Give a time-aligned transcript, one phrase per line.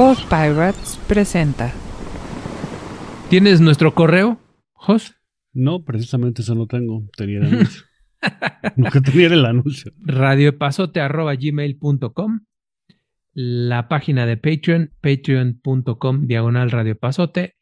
[0.00, 1.74] Post Pirates presenta.
[3.28, 4.40] ¿Tienes nuestro correo,
[4.72, 5.14] Jos?
[5.52, 7.06] No, precisamente eso no tengo.
[7.14, 7.82] Tenía el anuncio.
[8.76, 9.92] Nunca tenía el anuncio.
[9.98, 12.40] radioepazote.gmail.com
[13.34, 17.56] La página de Patreon, patreon.com diagonal radioepazote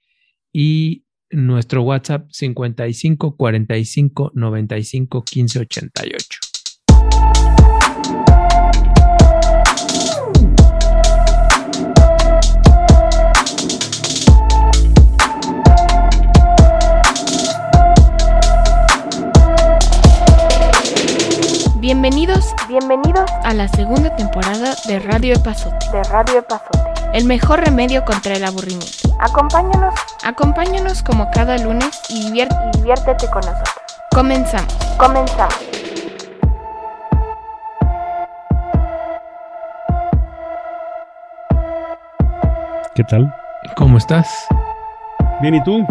[0.52, 6.47] y nuestro WhatsApp 55 45 95 15 88.
[21.88, 25.86] Bienvenidos, bienvenidos a la segunda temporada de Radio Epazote.
[25.90, 26.78] de Radio Epazote.
[27.14, 29.08] El mejor remedio contra el aburrimiento.
[29.18, 33.74] Acompáñanos Acompáñanos como cada lunes y y diviértete con nosotros.
[34.10, 34.74] Comenzamos.
[34.98, 35.58] Comenzamos.
[42.94, 43.34] ¿Qué tal?
[43.76, 44.46] ¿Cómo estás?
[45.40, 45.86] Bien, ¿y tú?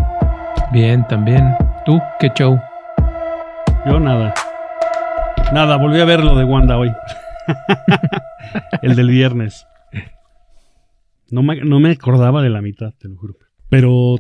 [0.71, 1.57] Bien, también.
[1.85, 2.61] ¿Tú qué show?
[3.87, 4.31] Yo nada.
[5.53, 6.91] Nada, volví a ver lo de Wanda hoy.
[8.81, 9.65] el del viernes.
[11.29, 13.35] No me, no me acordaba de la mitad, te lo juro.
[13.69, 14.15] Pero,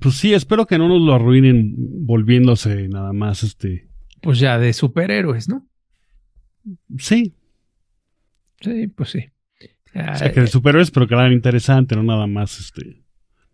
[0.00, 1.74] pues sí, espero que no nos lo arruinen
[2.06, 3.88] volviéndose nada más este.
[4.22, 5.66] Pues ya de superhéroes, ¿no?
[6.98, 7.34] Sí,
[8.60, 9.30] Sí, pues sí.
[9.94, 13.02] o sea, que de superhéroes, pero que era interesante, no nada más este.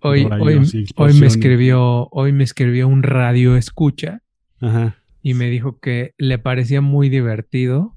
[0.00, 0.60] hoy, hoy,
[0.96, 4.22] hoy me escribió, hoy me escribió un radio escucha
[4.60, 5.01] Ajá.
[5.22, 7.96] Y me dijo que le parecía muy divertido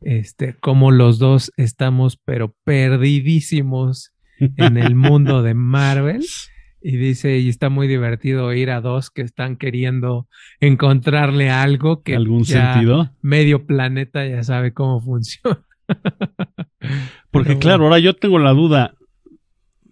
[0.00, 6.24] este cómo los dos estamos pero perdidísimos en el mundo de Marvel
[6.82, 10.28] y dice y está muy divertido ir a dos que están queriendo
[10.60, 13.10] encontrarle algo que ¿Algún ya sentido?
[13.22, 15.64] medio planeta ya sabe cómo funciona.
[17.30, 18.94] Porque claro, ahora yo tengo la duda,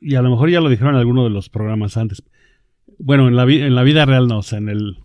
[0.00, 2.22] y a lo mejor ya lo dijeron en alguno de los programas antes.
[2.99, 4.99] Bueno, en la, en la vida real no, o sea, en el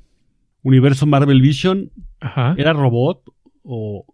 [0.63, 2.55] universo Marvel Vision, Ajá.
[2.57, 3.21] ¿era robot
[3.63, 4.05] o,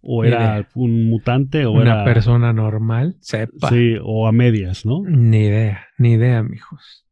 [0.00, 0.68] o era idea.
[0.74, 2.04] un mutante o Una era...
[2.04, 3.68] persona normal, sepa.
[3.68, 5.02] Sí, o a medias, ¿no?
[5.06, 7.06] Ni idea, ni idea, mijos.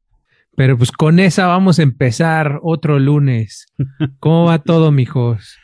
[0.57, 3.67] Pero pues con esa vamos a empezar otro lunes.
[4.19, 5.57] ¿Cómo va todo, mijos?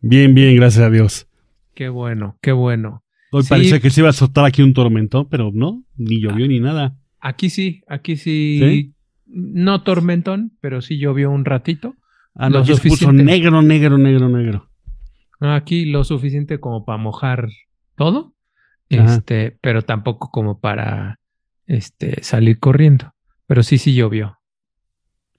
[0.00, 1.26] Bien, bien, gracias a Dios.
[1.74, 3.02] Qué bueno, qué bueno.
[3.32, 3.48] Hoy Sí.
[3.50, 6.96] parecía que se iba a soltar aquí un tormentón, pero no, ni llovió ni nada.
[7.20, 8.60] Aquí sí, aquí sí.
[8.62, 8.92] ¿Sí?
[9.26, 11.94] No tormentón, pero sí llovió un ratito.
[12.36, 14.68] Ah, no, se puso negro, negro, negro, negro.
[15.40, 17.48] Aquí lo suficiente como para mojar
[17.96, 18.34] todo.
[18.90, 19.16] Ajá.
[19.16, 21.18] Este, pero tampoco como para
[21.66, 23.12] este salir corriendo.
[23.46, 24.38] Pero sí, sí llovió.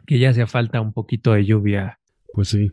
[0.06, 2.00] Que ya hacía falta un poquito de lluvia
[2.34, 2.72] Pues sí.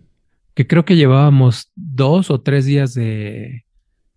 [0.54, 3.64] que creo que llevábamos dos o tres días de,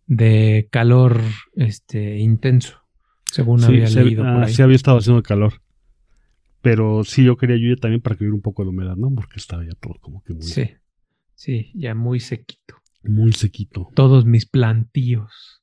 [0.06, 1.20] de calor
[1.56, 2.80] este, intenso,
[3.26, 4.54] según Sí, había se- leído ah, por ahí.
[4.54, 5.54] sí había estado haciendo calor.
[6.62, 9.14] Pero sí, yo quería lluvia también para que hubiera un poco de humedad, ¿no?
[9.14, 10.70] Porque estaba ya todo como que muy, Sí,
[11.36, 12.76] sí, ya muy sequito.
[13.04, 13.90] muy sequito.
[13.94, 15.62] Todos mis plantíos,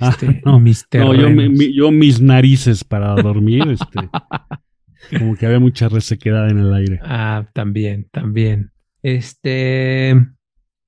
[0.00, 1.34] Ah, este, no, mis No, yo, terrenos.
[1.34, 4.08] mi- mi- yo mis narices para dormir, este,
[5.18, 7.00] como que había mucha resequedad en el aire.
[7.02, 8.70] Ah, también, también.
[9.02, 10.14] Este,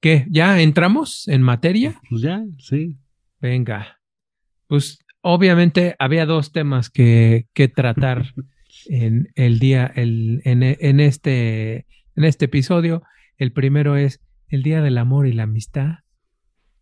[0.01, 0.27] ¿qué?
[0.31, 2.01] ¿Ya entramos en materia?
[2.09, 2.97] Pues ya, sí.
[3.41, 3.99] Venga.
[4.69, 8.27] Pues obviamente había dos temas que, que tratar
[8.87, 11.87] en el día, el, en, en este,
[12.17, 13.03] en este episodio.
[13.37, 15.99] El primero es el Día del Amor y la Amistad,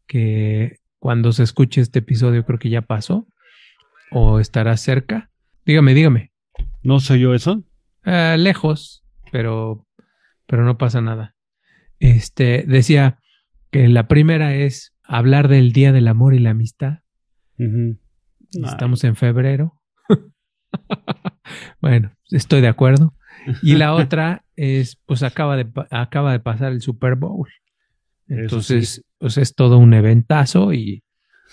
[0.07, 3.27] que cuando se escuche este episodio creo que ya pasó
[4.11, 5.31] o estará cerca.
[5.65, 6.33] Dígame, dígame.
[6.83, 7.65] ¿No sé yo eso?
[8.05, 9.87] Ah, lejos, pero,
[10.47, 11.35] pero no pasa nada.
[11.99, 13.21] Este decía
[13.71, 16.99] que la primera es hablar del Día del Amor y la Amistad.
[18.53, 19.81] Estamos en febrero.
[21.81, 23.15] bueno, estoy de acuerdo.
[23.63, 27.49] Y la otra es, pues acaba de, acaba de pasar el Super Bowl.
[28.29, 31.03] Entonces, pues es todo un eventazo y,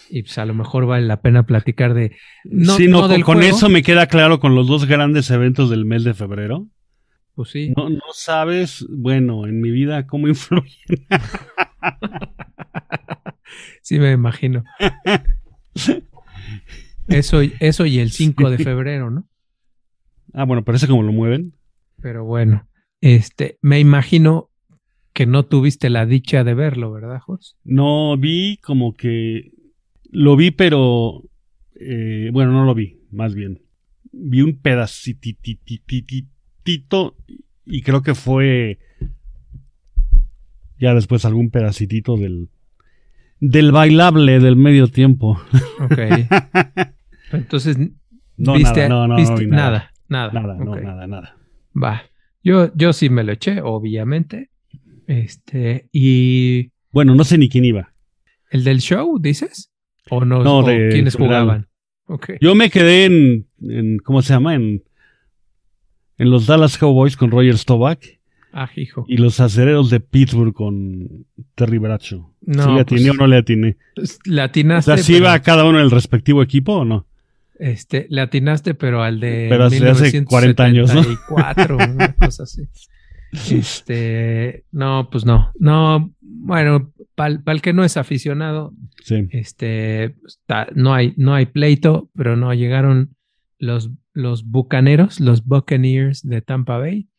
[0.10, 2.16] y, pues a lo mejor vale la pena platicar de...
[2.46, 3.56] No, sí, no, no del con juego.
[3.56, 6.68] eso me queda claro con los dos grandes eventos del mes de febrero.
[7.36, 7.74] Pues sí.
[7.76, 10.80] No, no sabes, bueno, en mi vida cómo influye.
[13.82, 14.64] Sí, me imagino.
[17.08, 19.28] Eso, eso y el 5 de febrero, ¿no?
[20.34, 21.54] Ah, bueno, parece como lo mueven.
[22.02, 22.68] Pero bueno,
[23.02, 24.50] este, me imagino
[25.14, 27.58] que no tuviste la dicha de verlo, ¿verdad, Jos?
[27.64, 29.52] No vi como que
[30.12, 31.24] lo vi, pero
[31.80, 33.62] eh, bueno, no lo vi, más bien.
[34.12, 37.16] Vi un pedacititititito
[37.66, 38.80] y creo que fue
[40.80, 42.50] ya después algún pedacitito del
[43.42, 45.40] del bailable del medio tiempo.
[45.80, 46.00] Ok.
[47.32, 47.78] Entonces,
[48.38, 49.92] No, ¿Viste- nada, no, no, viste- no vi nada, nada.
[50.10, 50.82] Nada, no, Ok.
[50.82, 51.38] nada, nada.
[51.82, 52.04] Va.
[52.44, 54.50] Yo, yo sí me lo eché, obviamente.
[55.08, 57.94] Este, y Bueno, no sé ni quién iba.
[58.52, 59.72] el del show, dices?
[60.10, 60.44] ¿O no?
[60.44, 61.68] No, o de- quiénes jugaban?
[62.08, 62.32] Ok.
[62.42, 64.56] Yo me quedé en, en ¿cómo se llama?
[64.56, 64.84] En,
[66.18, 68.04] en los Dallas Cowboys con Roger Staubach
[68.52, 69.06] Ah, hijo.
[69.08, 72.34] y los acereros de Pittsburgh con Terry Bradshaw.
[72.42, 73.78] No, ¿Sí le atiné pues, o no le atiné?
[74.26, 74.96] Le O atinaste.
[74.96, 77.06] sea, ¿sí pero- iba a cada uno del respectivo equipo o no?
[77.60, 81.02] Este, le atinaste, pero al de Pero hace- hace 40 años, ¿no?
[81.02, 82.64] 1974, una cosa así.
[83.60, 85.52] Este, no, pues no.
[85.60, 88.74] No, bueno, para el que no es aficionado,
[89.04, 89.28] Sí.
[89.32, 90.16] este,
[90.76, 93.16] no hay, no hay pleito, pero no llegaron
[93.58, 97.10] los, los bucaneros, los Buccaneers de Tampa Bay,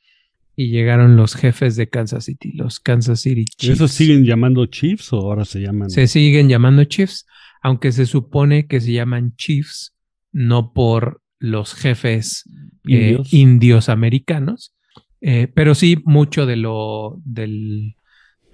[0.56, 3.74] y llegaron los jefes de Kansas City, los Kansas City Chiefs.
[3.74, 5.90] ¿Esos siguen llamando Chiefs o ahora se llaman?
[5.90, 7.26] Se siguen llamando Chiefs,
[7.62, 9.94] aunque se supone que se llaman Chiefs
[10.32, 12.44] no por los jefes
[12.88, 13.32] eh, Indios?
[13.32, 14.74] indios americanos,
[15.20, 17.96] eh, pero sí mucho de lo del,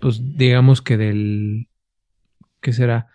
[0.01, 1.69] pues digamos que del,
[2.61, 3.09] ¿qué será?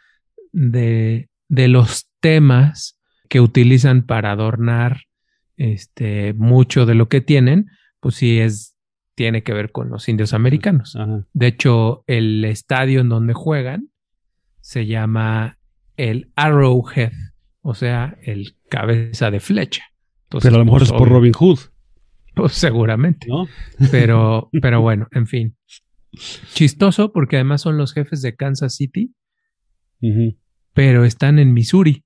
[0.51, 2.99] De, de los temas
[3.29, 5.03] que utilizan para adornar
[5.57, 7.67] este, mucho de lo que tienen,
[7.99, 8.75] pues sí es,
[9.15, 10.95] tiene que ver con los indios americanos.
[10.95, 11.25] Ajá.
[11.33, 13.89] De hecho, el estadio en donde juegan
[14.61, 15.57] se llama
[15.97, 17.11] el Arrowhead,
[17.61, 19.83] o sea, el cabeza de flecha.
[20.23, 21.59] Entonces, Pero a lo mejor pues, es por Robin Hood,
[22.35, 23.27] pues, seguramente.
[23.27, 23.47] ¿no?
[23.91, 25.55] Pero, pero bueno, en fin.
[26.53, 29.13] Chistoso porque además son los jefes de Kansas City,
[30.73, 32.03] pero están en Missouri.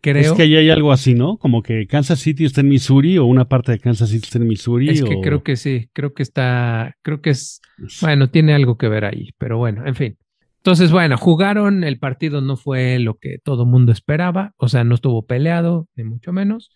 [0.00, 0.20] Creo.
[0.20, 1.38] Es que ahí hay algo así, ¿no?
[1.38, 4.46] Como que Kansas City está en Missouri o una parte de Kansas City está en
[4.46, 4.90] Missouri.
[4.90, 7.62] es que o- creo que sí, creo que está, creo que es,
[8.02, 10.18] Bueno, tiene algo que ver ahí, pero bueno, en fin.
[10.64, 14.94] Entonces, bueno, jugaron, el partido no fue lo que todo mundo esperaba, o sea, no
[14.94, 16.70] estuvo peleado, ni mucho menos,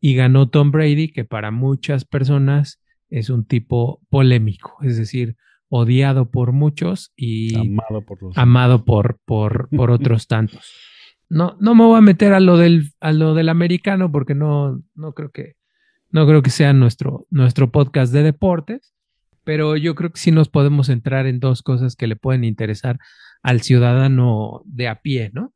[0.00, 5.34] y ganó Tom Brady, que para muchas personas es un tipo polémico, es decir,
[5.68, 8.38] odiado por muchos y Amado por los.
[8.38, 10.72] amado por, por, por otros tantos.
[11.28, 14.80] No, no me voy a meter a lo del, a lo del americano porque no,
[14.94, 15.56] no creo que,
[16.10, 18.93] no creo que sea nuestro, nuestro podcast de deportes,
[19.44, 22.98] pero yo creo que sí nos podemos entrar en dos cosas que le pueden interesar
[23.42, 25.52] al ciudadano de a pie, ¿no?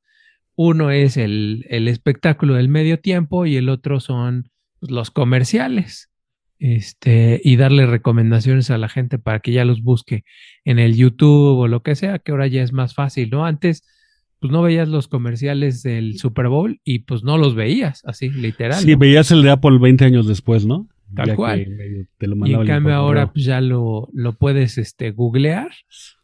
[0.55, 4.51] Uno es el, el espectáculo del medio tiempo y el otro son
[4.81, 6.11] pues, los comerciales.
[6.61, 10.25] Este, y darle recomendaciones a la gente para que ya los busque
[10.65, 13.47] en el YouTube o lo que sea, que ahora ya es más fácil, ¿no?
[13.47, 13.85] Antes,
[14.41, 18.83] pues no veías los comerciales del Super Bowl y pues no los veías, así, literal.
[18.83, 18.99] Sí, ¿no?
[18.99, 20.89] veías el de Apple 20 años después, ¿no?
[21.15, 21.67] Tal Ya cual.
[21.69, 25.71] medio te lo Y en cambio ahora pues ya lo, lo puedes este, googlear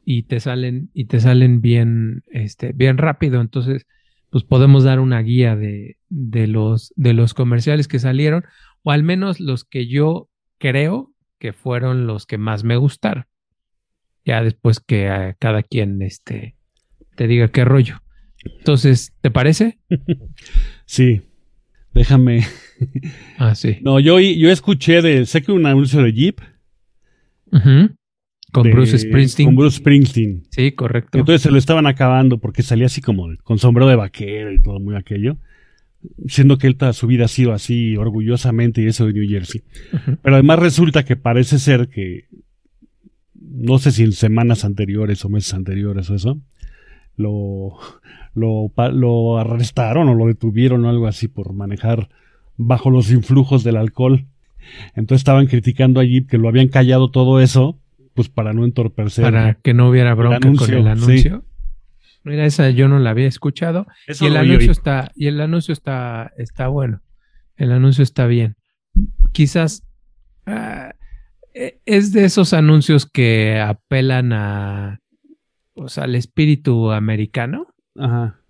[0.04, 3.40] y te salen, y te salen bien, este, bien rápido.
[3.40, 3.86] Entonces,
[4.30, 8.44] pues podemos dar una guía de, de los, de los comerciales que salieron,
[8.82, 10.28] o al menos los que yo
[10.58, 13.26] creo que fueron los que más me gustaron.
[14.24, 16.56] Ya después que eh, cada quien este,
[17.16, 18.02] te diga qué rollo.
[18.44, 19.78] Entonces, ¿te parece?
[20.86, 21.22] Sí.
[21.94, 22.44] Déjame.
[23.38, 23.78] Ah, sí.
[23.82, 25.26] No, yo, yo escuché de.
[25.26, 26.40] Sé que un anuncio de Jeep.
[28.52, 29.46] Con de- Bruce Springsteen.
[29.46, 30.44] Con Bruce Springsteen.
[30.50, 31.18] Sí, correcto.
[31.18, 34.80] Entonces se lo estaban acabando porque salía así como con sombrero de vaquero y todo
[34.80, 35.36] muy aquello.
[36.28, 39.62] Siendo que él toda su vida ha sido así orgullosamente y eso de New Jersey.
[40.22, 42.26] Pero además resulta que parece ser que,
[43.40, 46.40] no sé si en semanas anteriores o meses anteriores o eso,
[47.16, 47.78] lo,
[48.34, 52.08] lo, arrestaron o lo detuvieron o algo así por manejar
[52.56, 54.26] bajo los influjos del alcohol.
[54.94, 57.78] Entonces estaban criticando a Jeep que lo habían callado todo eso,
[58.14, 59.24] pues para no entorpecer.
[59.24, 61.44] para que no hubiera bronca con anuncio, el anuncio.
[62.24, 63.86] Mira, esa yo no la había escuchado.
[64.06, 67.02] Eso y el oí anuncio está, y el anuncio está, está bueno.
[67.56, 68.56] El anuncio está bien.
[69.32, 69.86] Quizás
[70.46, 70.94] ah,
[71.52, 75.00] e- es de esos anuncios que apelan a
[75.74, 77.66] o sea, al espíritu americano.
[77.96, 78.40] Ajá.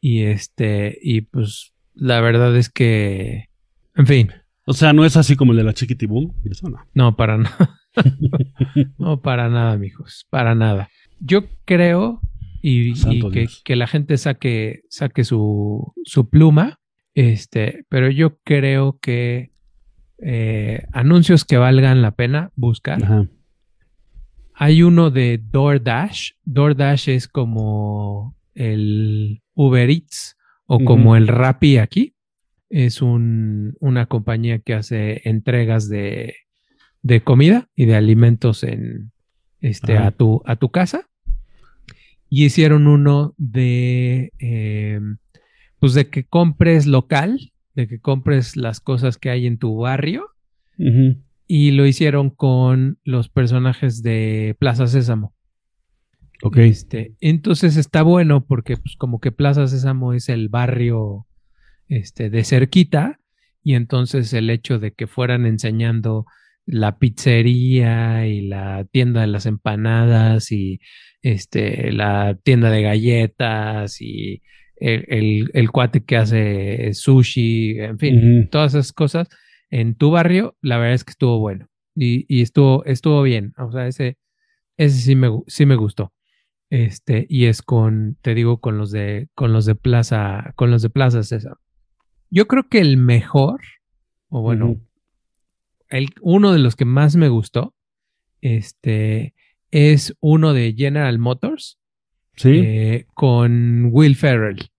[0.00, 3.48] Y este, y pues la verdad es que,
[3.96, 4.30] en fin,
[4.64, 6.34] O sea, no es así como el de la Chiquitibum.
[6.44, 6.78] Eso no.
[6.92, 7.80] No, para nada.
[8.98, 10.26] no, para nada, amigos.
[10.28, 10.90] Para nada.
[11.20, 12.20] Yo creo
[12.60, 12.92] y,
[13.30, 16.78] que, que la gente saque, saque su, su pluma.
[17.14, 19.52] Este, pero yo creo que
[20.18, 23.02] eh, anuncios que valgan la pena buscar.
[23.02, 23.26] Ajá.
[24.60, 26.32] Hay uno de DoorDash.
[26.44, 30.36] DoorDash es como el Uber Eats
[30.66, 32.14] o como el Rappi aquí.
[32.68, 36.34] Es un- una compañía que hace entregas de,
[37.02, 39.12] de comida y de alimentos en,
[39.60, 40.08] este, Ajá.
[40.08, 41.08] a, tu, a tu casa.
[42.28, 45.00] Y hicieron uno de, eh,
[45.78, 50.26] pues de que compres local, de que compres las cosas que hay en tu barrio
[50.78, 51.16] Ujú.
[51.48, 55.34] Y lo hicieron con los personajes de Plaza Sésamo.
[56.42, 56.58] Ok.
[56.58, 61.26] Este, entonces está bueno porque pues como que Plaza Sésamo es el barrio
[61.88, 63.18] este, de cerquita
[63.64, 66.26] y entonces el hecho de que fueran enseñando
[66.66, 70.80] la pizzería y la tienda de las empanadas y
[71.22, 74.42] este, la tienda de galletas y
[74.76, 79.28] el, el- el cuate que hace sushi, en fin, todas esas cosas
[79.70, 83.52] en tu barrio, la verdad es que estuvo bueno y, y estuvo, estuvo bien.
[83.58, 84.16] O sea, ese,
[84.76, 86.12] ese sí me, sí me gustó.
[86.70, 90.82] Este, y es con, te digo, con los de, con los de Plaza, con los
[90.82, 91.56] de Plaza César.
[92.30, 93.60] Yo creo que el mejor,
[94.28, 94.76] o bueno,
[95.88, 97.74] el, uno de los que más me gustó,
[98.42, 99.34] este,
[99.70, 101.78] es uno de General Motors,
[102.36, 102.60] Sí.
[102.64, 104.70] eh, con Will Ferrell,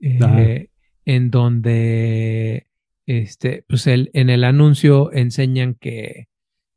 [0.00, 0.68] eh,
[1.06, 2.67] en donde,
[3.08, 6.28] este, pues el, en el anuncio enseñan que,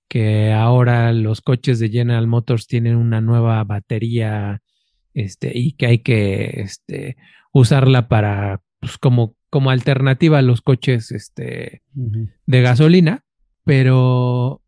[0.08, 4.62] que ahora los coches de General Motors tienen una nueva batería,
[5.14, 7.18] este, y que hay que, este,
[7.52, 13.26] usarla para, pues como, como alternativa a los coches, este, de gasolina,
[13.66, 14.62] pero,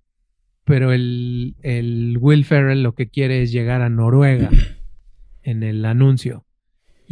[0.65, 4.50] pero el, el Will Ferrell lo que quiere es llegar a Noruega
[5.43, 6.46] en el anuncio.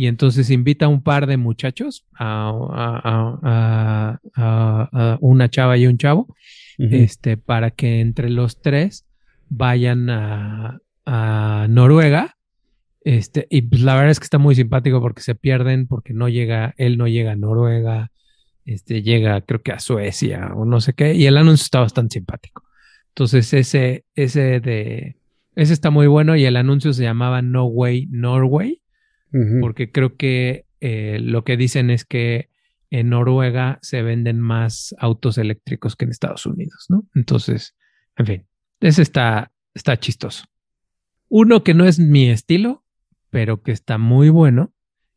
[0.01, 5.77] Y entonces invita a un par de muchachos, a, a- a- a- a una chava
[5.77, 6.35] y un chavo,
[6.79, 9.05] este, para que entre los tres
[9.49, 12.35] vayan a, a Noruega.
[13.03, 16.29] Este, y pues la verdad es que está muy simpático porque se pierden, porque no
[16.29, 18.09] llega, él no llega a Noruega,
[18.65, 22.13] este, llega creo que a Suecia o no sé qué, y el anuncio está bastante
[22.15, 22.63] simpático.
[23.09, 25.17] Entonces ese, ese de,
[25.55, 28.80] ese está muy bueno y el anuncio se llamaba No Way Norway
[29.61, 32.49] Porque creo que eh, lo que dicen es que
[32.89, 37.05] en Noruega se venden más autos eléctricos que en Estados Unidos, ¿no?
[37.15, 37.75] Entonces,
[38.17, 38.45] en fin,
[38.81, 40.43] ese está, está chistoso.
[41.29, 42.83] Uno que no es mi estilo,
[43.29, 44.73] pero que está muy bueno,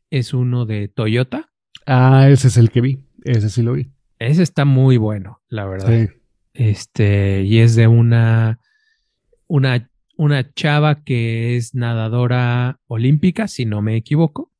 [0.09, 1.51] es uno de Toyota.
[1.85, 3.03] Ah, ese es el que vi.
[3.23, 3.91] Ese sí lo vi.
[4.19, 5.89] Ese está muy bueno, la verdad.
[5.89, 6.09] Sí.
[6.53, 8.59] Este, y es de una,
[9.47, 14.51] una, una chava que es nadadora olímpica, si no me equivoco,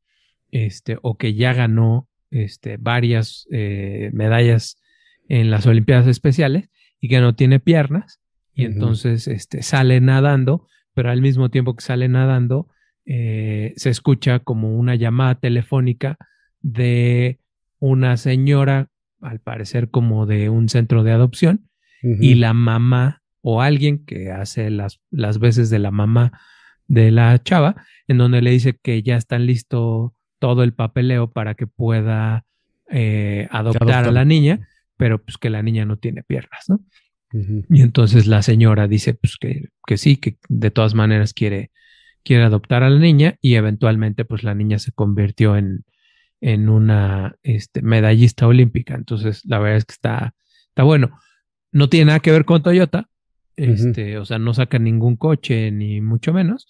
[0.51, 4.81] este, o que ya ganó este, varias eh, medallas
[5.27, 6.69] en las Olimpiadas Especiales
[6.99, 8.19] y que no tiene piernas,
[8.53, 12.69] y entonces este, sale nadando, pero al mismo tiempo que sale nadando,
[13.05, 16.17] eh, se escucha como una llamada telefónica
[16.61, 17.39] de
[17.79, 18.89] una señora,
[19.21, 21.69] al parecer como de un centro de adopción,
[22.01, 26.31] y la mamá o alguien que hace las, las veces de la mamá
[26.87, 27.75] de la chava,
[28.07, 32.43] en donde le dice que ya está listo todo el papeleo para que pueda
[32.89, 36.79] eh, adoptar a la niña, pero pues que la niña no tiene piernas, ¿no?
[37.69, 41.69] Y entonces la señora dice pues que, que sí, que de todas maneras quiere,
[42.23, 45.85] quiere adoptar a la niña y eventualmente pues la niña se convirtió en,
[46.41, 48.95] en una este, medallista olímpica.
[48.95, 50.33] Entonces la verdad es que está,
[50.69, 51.19] está bueno.
[51.71, 53.09] No tiene nada que ver con Toyota,
[53.57, 56.67] este, o sea, no saca ningún coche ni mucho menos,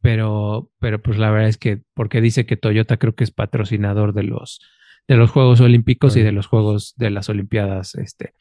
[0.00, 4.12] pero, pero pues la verdad es que porque dice que Toyota creo que es patrocinador
[4.14, 4.60] de los,
[5.08, 8.34] de los Juegos Olímpicos y de los Juegos de las Olimpiadas este,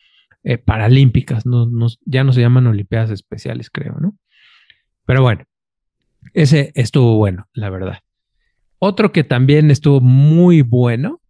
[0.44, 4.18] eh, Paralímpicas, no, no- ya no se llaman Olimpiadas Especiales, creo, ¿no?
[5.06, 5.44] Pero bueno,
[6.34, 8.00] ese estuvo bueno, la verdad.
[8.80, 11.22] Otro que también estuvo muy bueno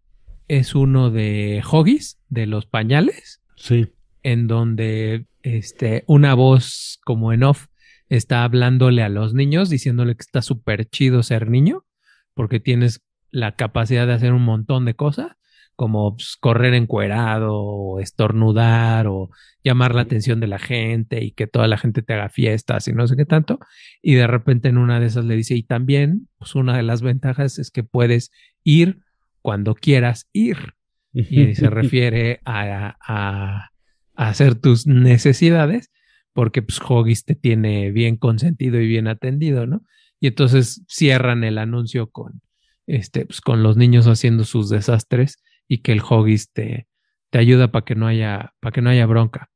[0.48, 3.94] es uno de Hoggies, de los pañales Sí.
[4.24, 7.68] en donde este, una voz como en off
[8.10, 11.86] está hablándole a los niños, diciéndole que está súper chido ser niño,
[12.34, 15.32] porque tienes la capacidad de hacer un montón de cosas,
[15.76, 19.30] como pues, correr encuerado, o estornudar, o
[19.64, 22.94] llamar la atención de la gente y que toda la gente te haga fiestas y
[22.94, 23.60] no sé qué tanto.
[24.02, 27.02] Y de repente en una de esas le dice, y también, pues una de las
[27.02, 28.32] ventajas es que puedes
[28.64, 29.00] ir
[29.42, 30.74] cuando quieras ir
[31.14, 33.72] y se refiere a, a-
[34.16, 35.92] a hacer tus necesidades,
[36.34, 39.84] porque pues Hoggies te tiene bien consentido y bien atendido, ¿no?
[40.20, 42.42] Y entonces cierran el anuncio con,
[42.88, 46.88] este, pues, con los niños haciendo sus desastres y que el Hoggies te,
[47.30, 49.50] te ayuda para que no haya, para que no haya bronca.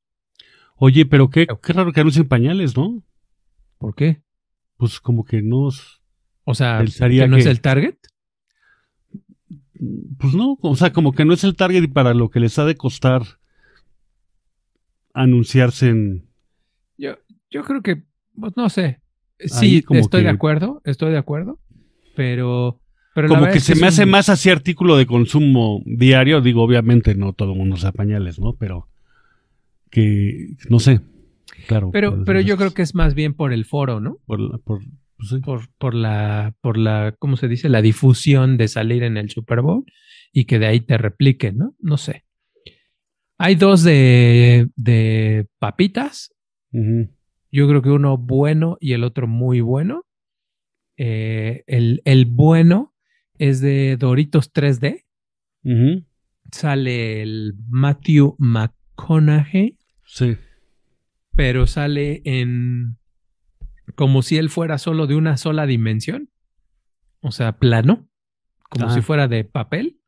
[0.75, 3.03] Oye, pero qué, qué raro que anuncien pañales, ¿no?
[3.77, 4.21] ¿Por qué?
[4.77, 5.69] Pues como que no.
[6.43, 7.95] O sea, Pensaría que no es el target.
[10.19, 12.57] Pues no, o sea, como que no es el target y para lo que les
[12.57, 13.23] ha de costar
[15.21, 16.25] anunciarse en.
[16.97, 17.17] Yo,
[17.49, 18.03] yo creo que,
[18.39, 19.01] pues no sé.
[19.39, 21.59] Sí, como estoy de acuerdo, estoy de acuerdo,
[22.15, 22.81] pero,
[23.13, 26.41] como que se me hace más así artículo de consumo diario.
[26.41, 28.55] Digo, obviamente no todo el mundo usa pañales, ¿no?
[28.55, 28.87] Pero
[29.91, 31.01] que, no sé.
[31.67, 31.91] Claro.
[31.91, 34.17] Pero, pero yo creo que es más bien por el foro, ¿no?
[34.25, 34.81] Por, la- por-
[35.17, 35.37] pues sí.
[35.39, 37.69] Por, por la, por la, ¿cómo se dice?
[37.69, 39.83] La difusión de salir en el Super Bowl
[40.31, 41.75] y que de ahí te repliquen, ¿no?
[41.79, 42.23] No sé.
[43.37, 46.33] Hay dos de, de papitas.
[46.71, 50.03] Yo creo que uno bueno y el otro muy bueno.
[50.97, 52.93] Eh, el, el bueno
[53.37, 55.05] es de Doritos 3D.
[55.63, 56.03] ujú,
[56.51, 60.37] Sale el Matthew McConaughey, Sí.
[61.35, 62.97] pero sale en
[63.95, 66.29] como si él fuera solo de una sola dimensión.
[67.21, 68.07] O sea, plano,
[68.69, 69.99] como si fuera de papel.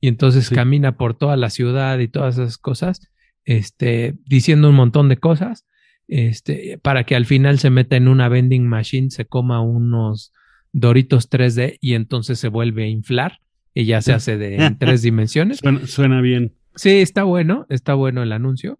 [0.00, 0.54] Y entonces Sí.
[0.54, 3.00] camina por toda la ciudad y todas esas cosas,
[3.44, 5.66] este, diciendo un montón de cosas,
[6.08, 10.32] este, para que al final se meta en una vending machine, se coma unos
[10.72, 13.40] Doritos 3D y entonces se vuelve a inflar
[13.72, 15.58] y ya se hace de en tres dimensiones.
[15.58, 16.52] Suena, suena bien.
[16.74, 18.78] Sí, está bueno, está bueno el anuncio,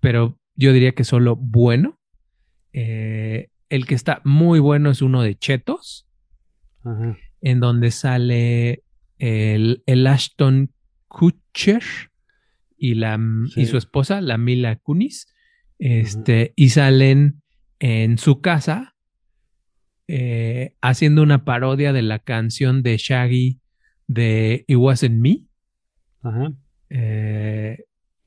[0.00, 1.98] pero yo diría que solo bueno.
[2.74, 6.06] Eh, el que está muy bueno es uno de Chetos,
[6.84, 7.16] Ajá.
[7.40, 8.82] en donde sale
[9.18, 10.72] el, el Ashton
[11.08, 11.82] Kutcher
[12.76, 13.18] y, la,
[13.52, 13.62] Sí.
[13.62, 15.26] y su esposa, la Mila Kunis,
[15.78, 17.42] este, y salen
[17.78, 18.94] en su casa
[20.08, 23.60] eh, haciendo una parodia de la canción de Shaggy
[24.06, 25.44] de It Wasn't Me.
[26.90, 27.84] Eh,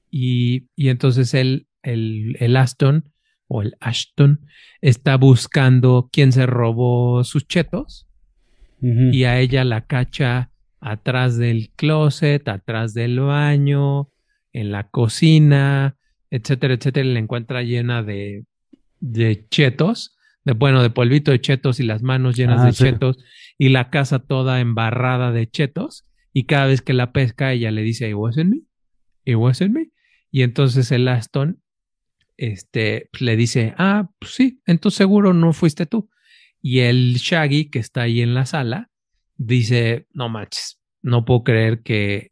[0.09, 3.11] y, y entonces él, el, el Aston
[3.47, 4.45] o el Ashton
[4.81, 8.07] está buscando quién se robó sus chetos
[9.13, 10.50] y a ella la cacha
[10.81, 14.09] atrás del closet, atrás del baño,
[14.51, 15.95] en la cocina,
[16.29, 17.07] etcétera, etcétera.
[17.07, 18.45] y La encuentra llena de,
[18.99, 22.83] de chetos, de bueno, de polvito de chetos y las manos llenas Ah, de sí.
[22.83, 23.17] chetos
[23.57, 26.05] y la casa toda embarrada de chetos.
[26.33, 28.61] Y cada vez que la pesca, ella le dice, It wasn't me,
[29.25, 29.91] it wasn't me.
[30.31, 31.61] Y entonces el Aston
[32.37, 36.09] este, pues, le dice, ah, pues sí, entonces seguro no fuiste tú.
[36.61, 38.89] Y el Shaggy, que está ahí en la sala,
[39.35, 42.31] dice, no manches, no puedo creer que,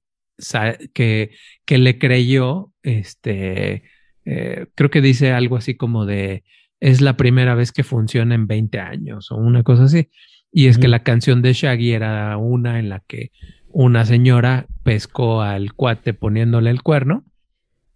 [0.94, 1.32] que,
[1.66, 3.84] que le creyó, este,
[4.26, 6.44] eh, creo que dice algo así como de,
[6.80, 10.10] es la primera vez que funciona en 20 años o una cosa así.
[10.52, 13.32] Y es que la canción de Shaggy era una en la que
[13.68, 17.24] una señora pescó al cuate poniéndole el cuerno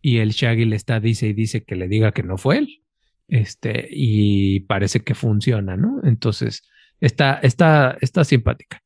[0.01, 2.83] y el Shaggy le está, dice y dice que le diga que no fue él.
[3.27, 6.01] Este, y parece que funciona, ¿no?
[6.03, 8.83] Entonces, está, está, está simpática.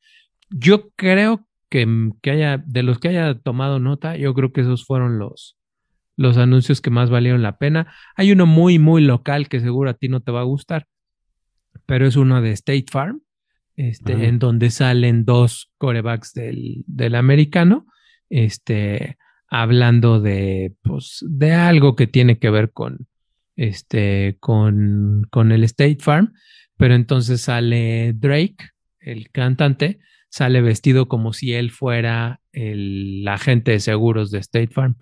[0.48, 4.84] Yo creo que, que haya, de los que haya tomado nota, yo creo que esos
[4.84, 5.56] fueron los,
[6.16, 7.92] los anuncios que más valieron la pena.
[8.16, 10.86] Hay uno muy, muy local que seguro a ti no te va a gustar,
[11.86, 13.22] pero es uno de State Farm,
[13.76, 14.24] este, Ajá.
[14.24, 17.86] en donde salen dos corebacks del, del americano,
[18.28, 19.16] este,
[19.48, 23.06] hablando de, pues, de algo que tiene que ver con,
[23.56, 26.32] este, con, con el State Farm,
[26.76, 28.56] pero entonces sale Drake,
[29.00, 34.96] el cantante, sale vestido como si él fuera el agente de seguros de State Farm.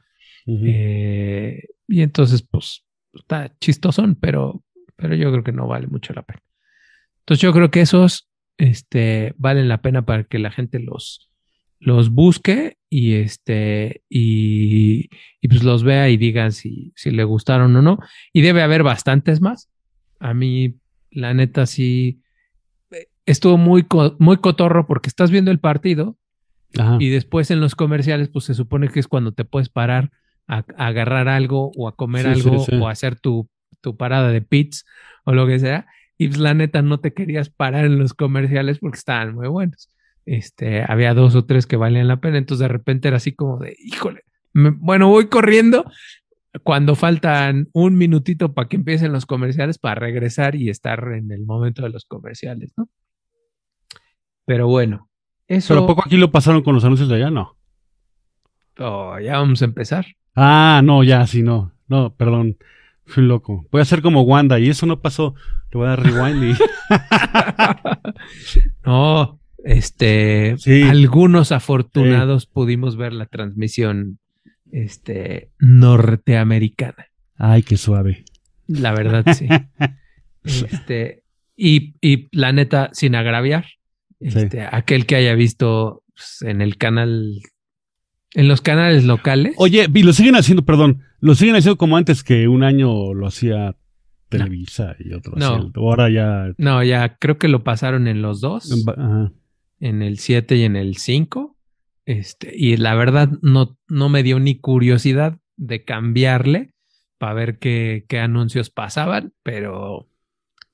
[0.46, 2.84] Eh, y entonces, pues,
[3.14, 4.62] está chistosón, pero,
[4.96, 6.42] pero yo creo que no vale mucho la pena.
[7.20, 11.30] Entonces, yo creo que esos este, valen la pena para que la gente los,
[11.80, 15.10] los busque y, este, y,
[15.40, 17.98] y pues los vea y digan si, si le gustaron o no.
[18.32, 19.68] Y debe haber bastantes más.
[20.20, 20.76] A mí,
[21.10, 22.22] la neta, sí
[23.26, 26.16] estuvo muy, co- muy cotorro porque estás viendo el partido
[26.78, 26.96] Ajá.
[27.00, 30.10] y después en los comerciales, pues se supone que es cuando te puedes parar
[30.46, 32.72] a, a agarrar algo o a comer Sí, sí, algo sí.
[32.76, 33.48] o a hacer tu,
[33.80, 34.84] tu parada de pits
[35.24, 35.86] o lo que sea.
[36.18, 39.90] Y pues la neta no te querías parar en los comerciales porque estaban muy buenos.
[40.24, 42.38] Este, había dos o tres que valían la pena.
[42.38, 45.84] Entonces de repente era así como de, híjole, me- bueno, voy corriendo
[46.62, 51.44] cuando faltan un minutito para que empiecen los comerciales para regresar y estar en el
[51.44, 52.88] momento de los comerciales, ¿no?
[54.46, 55.08] Pero bueno,
[55.48, 57.30] eso Pero ¿a poco aquí lo pasaron con los anuncios de allá?
[57.30, 57.56] No.
[58.78, 60.06] Oh, ya vamos a empezar.
[60.34, 61.72] Ah, no, ya, sí, no.
[61.88, 62.56] No, perdón.
[63.04, 63.66] Fui loco.
[63.70, 65.34] Voy a hacer como Wanda y eso no pasó.
[65.72, 66.54] Le voy a dar rewind y.
[68.84, 70.82] no, este, Sí.
[70.82, 74.18] algunos afortunados pudimos ver la transmisión,
[74.72, 77.06] este, norteamericana.
[77.36, 78.24] Ay, qué suave.
[78.66, 79.48] La verdad, sí.
[80.44, 81.22] este,
[81.56, 83.66] y, y la neta, sin agraviar,
[84.28, 84.38] Sí.
[84.38, 87.40] este, aquel que haya visto pues, en el canal,
[88.34, 89.54] en los canales locales.
[89.58, 93.26] Oye, y lo siguen haciendo, perdón, lo siguen haciendo como antes que un año lo
[93.26, 93.76] hacía
[94.28, 95.70] Televisa y otro No.
[95.76, 96.52] Ahora ya.
[96.58, 98.72] No, ya creo que lo pasaron en los dos.
[98.88, 99.32] Ajá.
[99.78, 101.56] en el 7 y en el 5.
[102.06, 106.70] Este, y la verdad no, no me dio ni curiosidad de cambiarle
[107.18, 110.08] para ver qué, qué anuncios pasaban, pero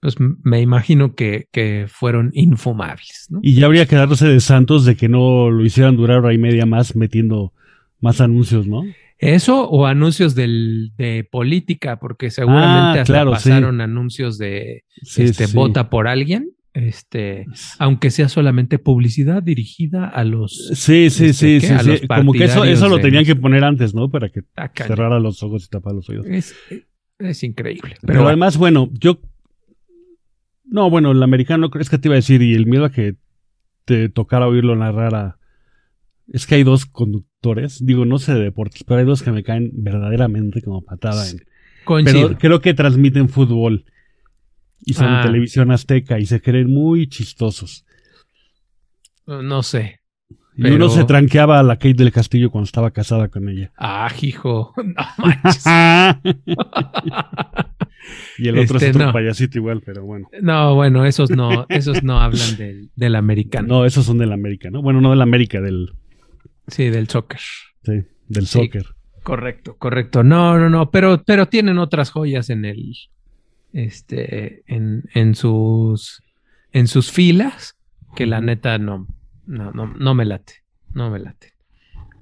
[0.03, 3.29] pues me imagino que, que fueron infumables.
[3.31, 3.39] ¿no?
[3.41, 6.39] Y ya habría que darse de santos de que no lo hicieran durar hora y
[6.39, 7.53] media más metiendo
[8.01, 8.83] más anuncios, ¿no?
[9.19, 13.49] Eso o anuncios del, de política, porque seguramente Ah, hasta claro, sí.
[13.51, 15.55] pasaron anuncios de Sí, este, sí.
[15.57, 17.47] vota por alguien, este,
[17.79, 21.79] aunque sea solamente publicidad dirigida a los Sí, sí, este, sí, ¿qué?
[21.79, 22.07] sí, sí.
[22.09, 24.11] Como que eso, eso lo tenían que poner antes, ¿no?
[24.11, 26.27] Para que Ah, cerrara los ojos y tapara los oídos.
[26.27, 26.57] Es,
[27.21, 27.91] es increíble.
[28.01, 29.21] Pero, Pero, bueno, además, bueno, yo.
[30.73, 33.17] No, bueno, el americano es que te iba a decir, y el miedo a que
[33.85, 35.39] te tocara oírlo narrar a.
[36.29, 39.43] Es que hay dos conductores, digo, no sé de deportes, pero hay dos que me
[39.43, 41.29] caen verdaderamente como patada.
[41.29, 41.43] En,
[41.85, 42.29] coincido.
[42.29, 43.85] pero creo que transmiten fútbol
[44.81, 45.23] y son Ah.
[45.23, 47.85] televisión azteca y se creen muy chistosos.
[49.27, 50.01] no sé.
[50.57, 53.73] Y Pero- uno se tranqueaba a la Kate del Castillo cuando estaba casada con ella.
[53.77, 54.73] Ah, hijo.
[54.85, 55.65] No manches.
[58.39, 59.13] y el otro Este, es otro no.
[59.13, 60.29] payasito igual, pero bueno.
[60.41, 63.69] No, bueno, esos no, esos no hablan del, del americano.
[63.69, 64.83] No, esos son del América, ¿no?
[64.83, 65.93] Bueno, no del América, del,
[66.69, 67.41] Sí, del soccer.
[67.85, 68.59] sí, del Sí.
[68.61, 68.87] soccer.
[69.23, 70.23] Correcto, correcto.
[70.25, 72.95] No, no, no, pero, pero tienen otras joyas en el,
[73.73, 76.23] este, en, en sus,
[76.73, 77.77] en sus filas
[78.17, 79.07] que la neta no,
[79.47, 80.55] no, no, no me late,
[80.93, 81.53] no me late.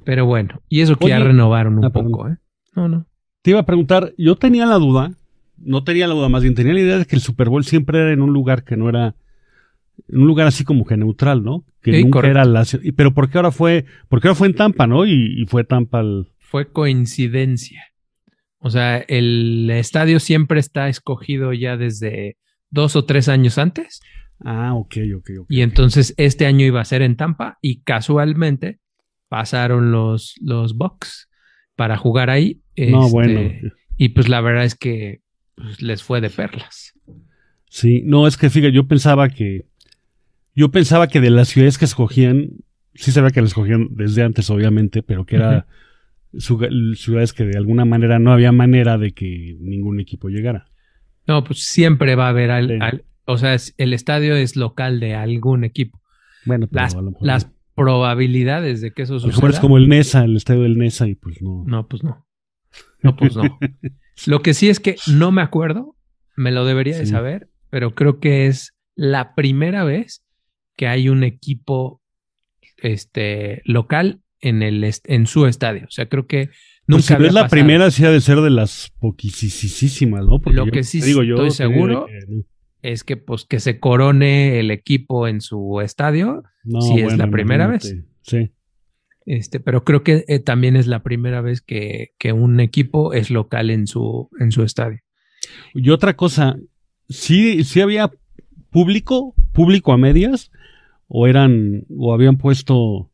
[0.05, 2.37] Pero bueno, y eso que ya renovaron un poco, ¿eh?
[2.75, 3.07] No, no.
[3.43, 5.12] Te iba a preguntar, yo tenía la duda,
[5.61, 7.99] no tenía la duda, más bien tenía la idea de que el Super Bowl siempre
[8.01, 9.14] era en un lugar que no era,
[10.09, 11.64] en un lugar así como que neutral, ¿no?
[11.83, 12.38] Que Sí, nunca correcto.
[12.38, 12.64] era la
[12.96, 15.07] Pero ¿por qué ahora fue, por qué ahora fue en Tampa, no?
[15.07, 16.27] Y, y fue Tampa el...
[16.38, 17.83] Fue coincidencia.
[18.59, 22.37] O sea, el estadio siempre está escogido ya desde
[22.70, 24.01] dos o tres años antes.
[24.44, 25.46] Ah, ok, ok, ok.
[25.49, 28.79] Y entonces este año iba a ser en Tampa y casualmente
[29.29, 31.29] pasaron los, los Bucks
[31.77, 32.61] para jugar ahí.
[32.77, 33.40] No, Este, bueno.
[33.96, 35.20] Y pues la verdad es que
[35.61, 36.92] pues, les fue de perlas.
[37.68, 39.66] Sí, no, es que fíjate, yo pensaba que,
[40.55, 42.51] yo pensaba que de las ciudades que escogían,
[42.94, 45.66] sí sabía que las escogían desde antes, obviamente, pero que era
[46.38, 50.68] ciudades que de alguna manera no había manera de que ningún equipo llegara.
[51.27, 52.79] No, pues siempre va a haber al, Sí.
[52.81, 56.01] al- o sea, es- el estadio es local de algún equipo.
[56.44, 59.51] Bueno, pero Las, a lo mejor- las probabilidades de que eso a lo mejor suceda.
[59.51, 61.64] es como el NESA, el estadio del NESA, y pues no.
[61.66, 62.27] No, pues no.
[63.03, 63.42] No, pues no.
[64.26, 65.96] Lo que sí es que no me acuerdo,
[66.37, 70.22] me lo debería de saber, pero creo que es la primera vez
[70.76, 72.02] que hay un equipo
[72.76, 75.85] este, local en, el, en su estadio.
[75.87, 76.50] O sea, creo que
[76.87, 77.50] nunca Pues si no había es la pasado.
[77.61, 80.40] primera, sí ha de ser de las poquisísimas, ¿no?
[80.46, 82.42] Lo yo- que sí digo, yo estoy seguro que.
[82.83, 87.30] Es que, pues, que se corone el equipo en su estadio, No, sí es la
[87.30, 88.06] primera imagínate.
[88.22, 88.50] Sí.
[89.38, 93.31] Este, pero creo que eh, también es la primera vez que, que un equipo es
[93.31, 94.99] local en su, en su estadio.
[95.75, 96.57] Y otra cosa,
[97.09, 98.11] ¿sí, sí había
[98.71, 100.51] público, público a medias?
[101.12, 103.11] ¿O eran, o habían puesto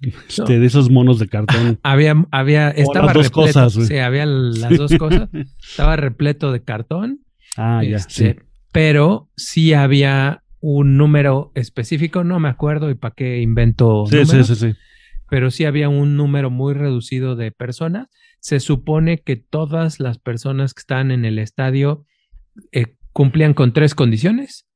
[0.00, 1.78] este, de esos monos de cartón?
[1.82, 3.60] Había, había, estaba las dos repleto.
[3.60, 5.28] cosas, sí, había las dos cosas.
[5.68, 7.20] Estaba repleto de cartón,
[7.56, 8.40] Ah, ya, este, sí.
[8.72, 14.42] pero sí había un número específico, no me acuerdo y para qué invento Sí, sí,
[14.44, 14.72] sí, sí.
[15.34, 18.06] Pero sí había un número muy reducido de personas.
[18.38, 22.06] Se supone que todas las personas que están en el estadio
[22.70, 24.68] eh, cumplían con tres condiciones.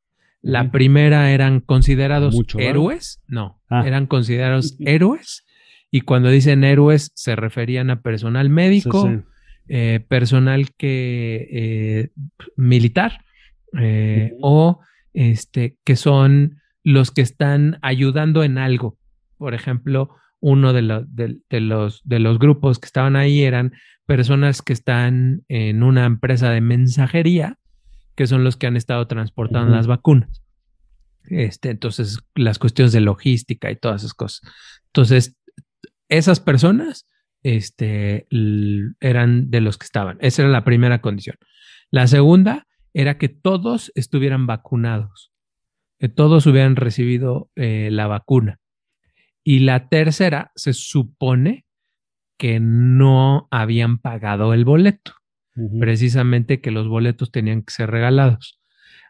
[0.42, 3.84] La primera eran considerados Mucho héroes, no, Ah.
[3.86, 5.44] eran considerados héroes.
[5.92, 9.20] Y cuando dicen héroes, se referían a personal médico, sí.
[9.68, 12.10] eh, personal que eh,
[12.56, 13.24] militar
[13.80, 14.80] eh, o
[15.12, 18.98] este que son los que están ayudando en algo.
[19.36, 23.72] Por ejemplo, uno de, lo- de- de los, de los grupos que estaban ahí eran
[24.06, 27.58] personas que están en una empresa de mensajería,
[28.14, 30.42] que son los que han estado transportando las vacunas.
[31.24, 34.40] Este, entonces, las cuestiones de logística y todas esas cosas.
[34.86, 35.36] Entonces,
[36.08, 37.06] esas personas
[37.42, 38.26] este,
[39.00, 40.16] eran de los que estaban.
[40.20, 41.36] Esa era la primera condición.
[41.90, 45.32] La segunda era que todos estuvieran vacunados,
[45.98, 48.58] que todos hubieran recibido eh, la vacuna.
[49.48, 51.64] Y la tercera, se supone
[52.36, 55.14] que no habían pagado el boleto,
[55.80, 58.60] precisamente que los boletos tenían que ser regalados.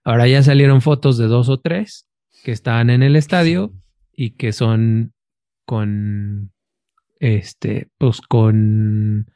[0.05, 2.09] Ahora ya salieron fotos de dos o tres
[2.45, 3.75] que estaban en el estadio
[4.13, 5.13] y que son
[5.65, 6.53] con,
[7.19, 9.33] este, pues con,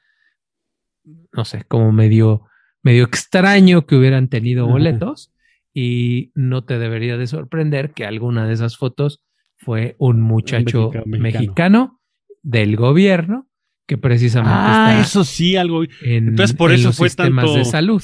[1.33, 2.43] no sé, como medio,
[2.81, 5.33] medio extraño que hubieran tenido boletos.
[5.75, 9.25] Y no te debería de sorprender que alguna de esas fotos
[9.65, 12.01] fue un muchacho Mexica- mexicano, mexicano.
[12.43, 13.49] del gobierno
[13.87, 15.83] que precisamente Ah, está eso sí, algo.
[15.85, 18.03] en, entonces por en eso los fue sistemas tanto- de salud.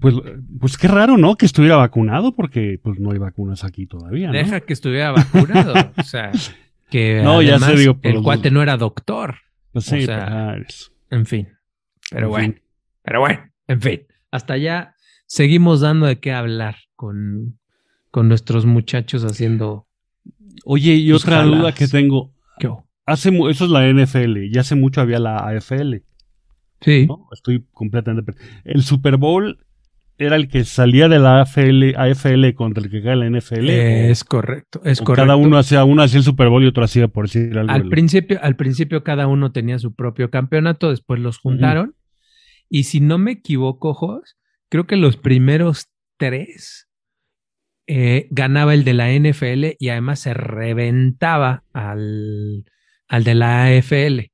[0.00, 0.14] Pues,
[0.60, 1.36] pues qué raro, ¿no?
[1.36, 4.26] Que estuviera vacunado, porque pues no hay vacunas aquí todavía.
[4.28, 4.32] ¿no?
[4.34, 5.72] Deja que estuviera vacunado.
[5.96, 6.30] o sea,
[6.90, 8.52] que No, ya sé, además el cuate dos.
[8.52, 9.36] no era doctor.
[9.72, 11.48] Pues sí, o sea, pues, es- En fin.
[12.10, 12.62] Pero en bueno, fin.
[13.02, 14.02] pero bueno, en fin.
[14.30, 14.94] Hasta allá
[15.26, 17.58] seguimos dando de qué hablar con,
[18.12, 19.88] con nuestros muchachos haciendo.
[20.64, 22.32] Oye, y Tus otra duda que tengo.
[22.60, 22.70] ¿Qué?
[23.04, 25.96] Hace eso es la NFL, y hace mucho había la AFL.
[26.82, 27.06] Sí.
[27.08, 27.26] ¿no?
[27.32, 28.34] Estoy completamente.
[28.64, 29.58] El Super Bowl
[30.18, 33.68] era el que salía de la AFL, AFL contra el que cae la NFL.
[33.70, 35.26] Es correcto, es o correcto.
[35.26, 37.72] cada uno hacía, uno hacía el Super Bowl y otro hacía por decir algo.
[37.72, 41.96] al principio, al principio cada uno tenía su propio campeonato, después los juntaron.
[42.68, 44.36] Y si no me equivoco, Jos,
[44.68, 46.88] creo que los primeros tres
[47.86, 52.64] eh, ganaba el de la NFL y además se reventaba al,
[53.08, 54.30] al de la AFL.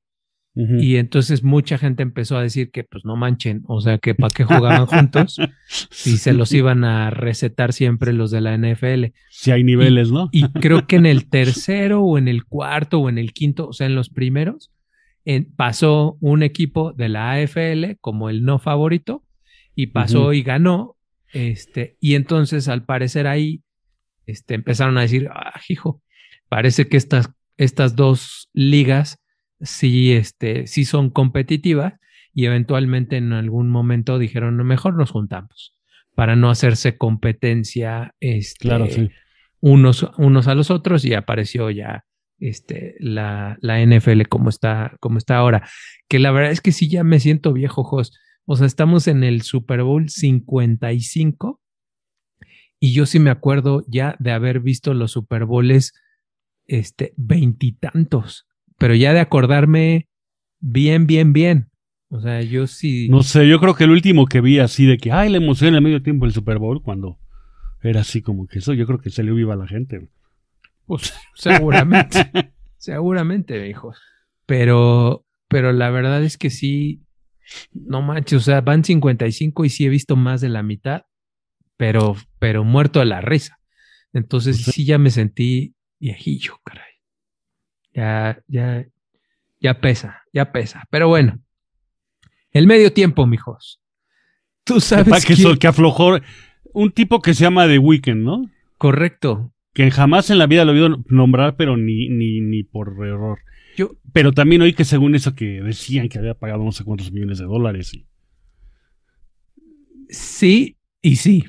[0.81, 4.29] Y entonces mucha gente empezó a decir que pues no manchen, o sea que para
[4.35, 5.37] qué jugaban juntos
[5.69, 9.13] si se los iban a recetar siempre los de la NFL.
[9.29, 10.27] Si hay niveles, ¿no?
[10.33, 13.73] Y creo que en el tercero o en el cuarto o en el quinto, o
[13.73, 14.73] sea, en los primeros,
[15.23, 19.23] en- pasó un equipo de la AFL como el no favorito
[19.75, 20.97] y pasó y ganó.
[21.33, 23.61] Este, y entonces al parecer ahí
[24.25, 26.01] este, empezaron a decir, ah, hijo,
[26.49, 29.19] parece que estas, estas dos ligas
[29.61, 31.93] sí, este, sí son competitivas
[32.33, 35.75] y eventualmente en algún momento dijeron, "No, mejor nos juntamos
[36.15, 39.09] para no hacerse competencia este, Claro, sí.
[39.61, 42.05] unos, unos a los otros y apareció ya
[42.39, 45.67] este, la, la NFL como está, como está ahora.
[46.07, 48.17] Que la verdad es que sí ya me siento viejo, Jos.
[48.51, 51.61] O sea, estamos en el Super Bowl 55
[52.79, 55.93] y yo sí me acuerdo ya de haber visto los Super Bowls
[56.65, 58.47] este, veintitantos,
[58.79, 60.07] pero ya de acordarme
[60.59, 61.69] bien, bien, bien.
[62.09, 63.07] O sea, yo sí.
[63.07, 65.67] No sé, yo creo que el último que vi así de que, ay, la emoción
[65.67, 67.19] en el medio tiempo del Super Bowl, cuando
[67.83, 70.09] era así como que eso, yo creo que le viva la gente.
[70.87, 72.31] Pues, seguramente.
[72.77, 73.93] seguramente, hijo.
[74.47, 77.03] Pero, pero la verdad es que sí,
[77.73, 81.03] no manches, o sea, van 55 y sí he visto más de la mitad,
[81.77, 83.59] pero, pero muerto de la risa.
[84.13, 84.71] Entonces Pues sí.
[84.83, 86.83] sí ya me sentí viejillo, caray.
[87.93, 88.85] Ya, ya,
[89.59, 90.85] ya pesa, ya pesa.
[90.89, 91.39] Pero bueno,
[92.51, 93.81] el medio tiempo, mijos.
[94.63, 96.19] Tú sabes que, quién- que aflojó
[96.73, 98.49] un tipo que se llama The Weeknd, ¿no?
[98.77, 99.53] Correcto.
[99.73, 103.39] Que jamás en la vida lo he oído nombrar, pero ni, ni, ni por error.
[103.79, 107.11] Yo, Pero también oí que según eso que decían que había pagado no sé cuántos
[107.13, 107.93] millones de dólares.
[107.93, 108.05] Y,
[110.09, 111.45] sí y sí.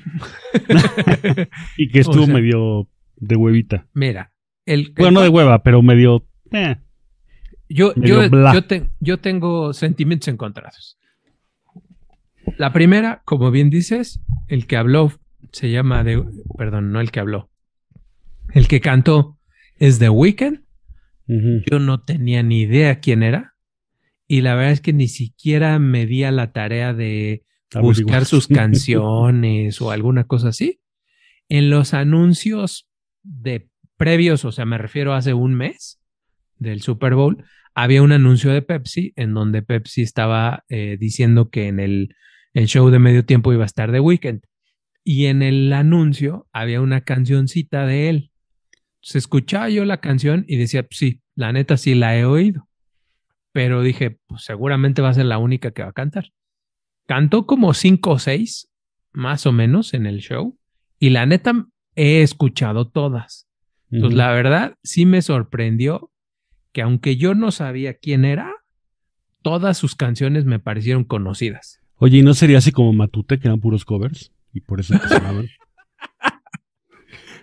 [1.77, 3.87] y que estuvo O sea- medio de huevita.
[3.93, 4.31] Mira,
[4.65, 6.25] el, Bueno, el- no de hueva, pero medio...
[6.51, 6.77] eh.
[7.67, 8.53] Yo, Medio yo, bla.
[8.53, 10.97] yo, te- yo tengo sentimientos encontrados.
[12.57, 15.11] La primera, como bien dices, el que habló
[15.51, 16.23] se llama de,
[16.57, 17.49] perdón, no el que habló.
[18.53, 19.37] El que cantó
[19.77, 20.61] es The Weeknd.
[21.27, 23.55] Yo no tenía ni idea quién era.
[24.27, 27.43] Y la verdad es que ni siquiera me di a la tarea de
[27.79, 30.81] buscar sus canciones o alguna cosa así.
[31.49, 32.89] En los anuncios
[33.23, 36.01] de previos, o sea, me refiero a hace un mes
[36.57, 41.67] del Super Bowl, había un anuncio de Pepsi en donde Pepsi estaba eh, diciendo que
[41.67, 42.15] en el,
[42.53, 44.41] el show de medio tiempo iba a estar The Weeknd.
[45.03, 48.30] Y en el anuncio había una cancioncita de él.
[49.01, 52.67] Se escuchaba yo la canción y decía, pues sí, la neta sí la he oído.
[53.51, 56.31] Pero dije, pues seguramente va a ser la única que va a cantar.
[57.07, 58.69] Cantó como cinco o seis,
[59.11, 60.57] más o menos, en el show.
[60.99, 63.47] Y la neta, he escuchado todas.
[63.89, 66.11] Entonces, la verdad, sí me sorprendió
[66.71, 68.53] que aunque yo no sabía quién era,
[69.41, 71.79] todas sus canciones me parecieron conocidas.
[71.97, 74.31] Oye, ¿y no sería así como Matute, que eran puros covers?
[74.53, 75.47] Y por eso empezaban.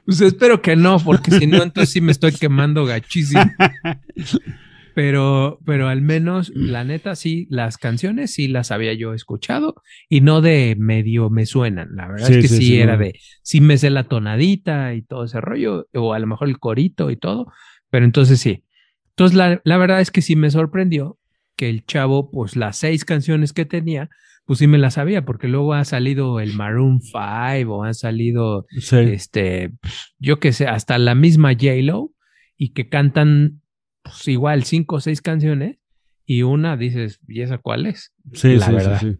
[0.09, 3.43] Pues espero que no, porque si no, entonces sí me estoy quemando gachísimo.
[4.95, 9.77] Pero, pero al menos, la neta, sí, las canciones sí las había yo escuchado
[10.09, 11.91] y no de medio me suenan.
[11.95, 14.95] La verdad Sí, es que sí, sí, sí, era de, sí me sé la tonadita
[14.95, 17.53] y todo ese rollo, o a lo mejor el corito y todo,
[17.91, 18.65] pero entonces sí.
[19.11, 21.17] Entonces, la, la verdad es que sí me sorprendió
[21.55, 24.11] que el chavo, pues las seis canciones que tenía,
[24.49, 28.65] pues sí me las sabía, porque luego ha salido el Maroon 5 o han salido
[28.81, 29.73] Sí, este,
[30.19, 32.15] yo que sé, hasta la misma J-Lo
[32.57, 33.61] y que cantan
[34.03, 35.77] pues, igual cinco o seis canciones
[36.25, 38.15] y una dices, ¿y esa cuál es?
[38.33, 39.01] sí, la sí, verdad.
[39.01, 39.17] sí.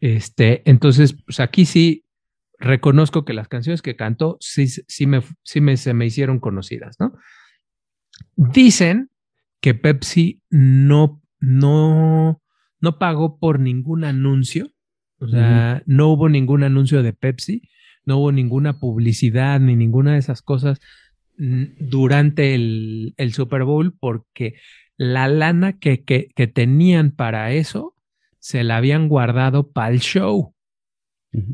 [0.00, 2.06] Este, entonces, pues aquí sí,
[2.58, 6.96] reconozco que las canciones que cantó sí, sí, me, sí me, se me hicieron conocidas,
[6.98, 7.12] ¿no?
[8.36, 9.10] Dicen
[9.60, 12.41] que Pepsi no, no,
[12.82, 14.70] no pagó por ningún anuncio,
[15.18, 17.62] o sea, no hubo ningún anuncio de Pepsi,
[18.04, 20.80] no hubo ninguna publicidad ni ninguna de esas cosas
[21.38, 24.56] mm, durante el, el Super Bowl porque
[24.96, 27.94] la lana que, que, que tenían para eso
[28.40, 30.54] se la habían guardado para el show.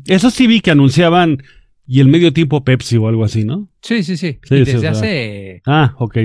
[0.07, 1.43] Eso sí vi que anunciaban
[1.85, 3.69] y el medio tiempo Pepsi o algo así, ¿no?
[3.81, 4.39] Sí, sí, sí.
[4.43, 6.17] Sí, y desde hace, Ah, ok.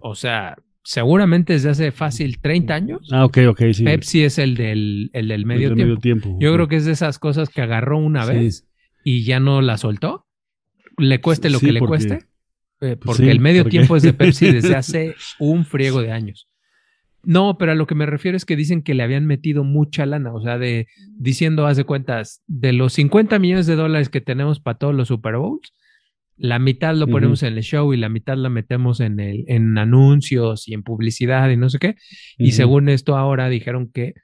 [0.00, 3.84] o sea, seguramente desde hace fácil 30 años, Ah, ok, ok, sí.
[3.84, 5.88] Pepsi es el del, el del El medio de tiempo.
[5.90, 6.38] medio tiempo.
[6.40, 8.32] Yo creo que es de esas cosas que agarró una Sí.
[8.32, 8.68] vez
[9.04, 10.26] y ya no la soltó.
[10.98, 12.26] Le cueste lo Sí, que le porque- cueste.
[12.80, 16.12] eh, porque sí, el medio porque- tiempo es de Pepsi desde hace un friego de
[16.12, 16.48] años.
[17.24, 20.04] No, pero a lo que me refiero es que dicen que le habían metido mucha
[20.06, 24.20] lana, o sea, de diciendo, haz de cuentas, de los 50 millones de dólares que
[24.20, 25.72] tenemos para todos los Super Bowls,
[26.42, 29.78] la mitad lo ponemos en el show y la mitad la metemos en, el, en
[29.78, 31.94] anuncios y en publicidad y no sé qué.
[32.36, 34.14] Y según esto ahora dijeron que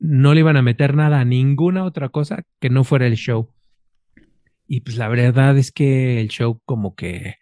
[0.00, 3.54] no le iban a meter nada a ninguna otra cosa que no fuera el show.
[4.66, 7.36] Y pues la verdad es que el show como que,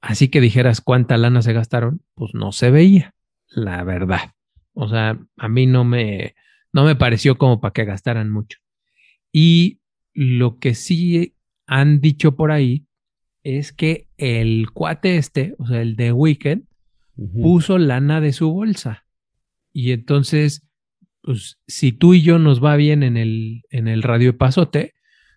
[0.00, 3.14] así que dijeras cuánta lana se gastaron, pues no se veía,
[3.48, 4.32] la verdad.
[4.72, 6.34] O sea, a mí no me,
[6.72, 8.60] no me pareció como para que gastaran mucho.
[9.30, 9.80] Y
[10.14, 11.34] lo que sí
[11.66, 12.86] han dicho por ahí
[13.44, 16.66] es que el cuate este, o sea, el de Weekend,
[17.40, 19.04] puso lana de su bolsa.
[19.72, 20.66] Y entonces,
[21.22, 24.94] pues, si tú y yo nos va bien en el, en el radio de pasote,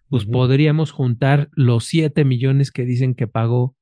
[0.09, 3.75] pues podríamos juntar los 7 millones que dicen que pagó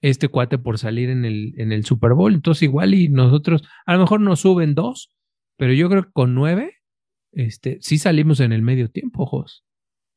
[0.00, 2.34] este cuate por salir en el, en el Super Bowl.
[2.34, 5.14] Entonces, igual y nosotros, a lo mejor nos suben dos,
[5.56, 6.74] pero yo creo que con nueve,
[7.32, 9.64] este, sí salimos en el medio tiempo, ojos,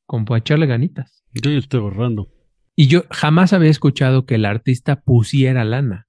[0.08, 1.24] como para echarle ganitas.
[1.32, 2.41] Yo ya estoy borrando.
[2.76, 6.08] Y yo jamás había escuchado que el artista pusiera lana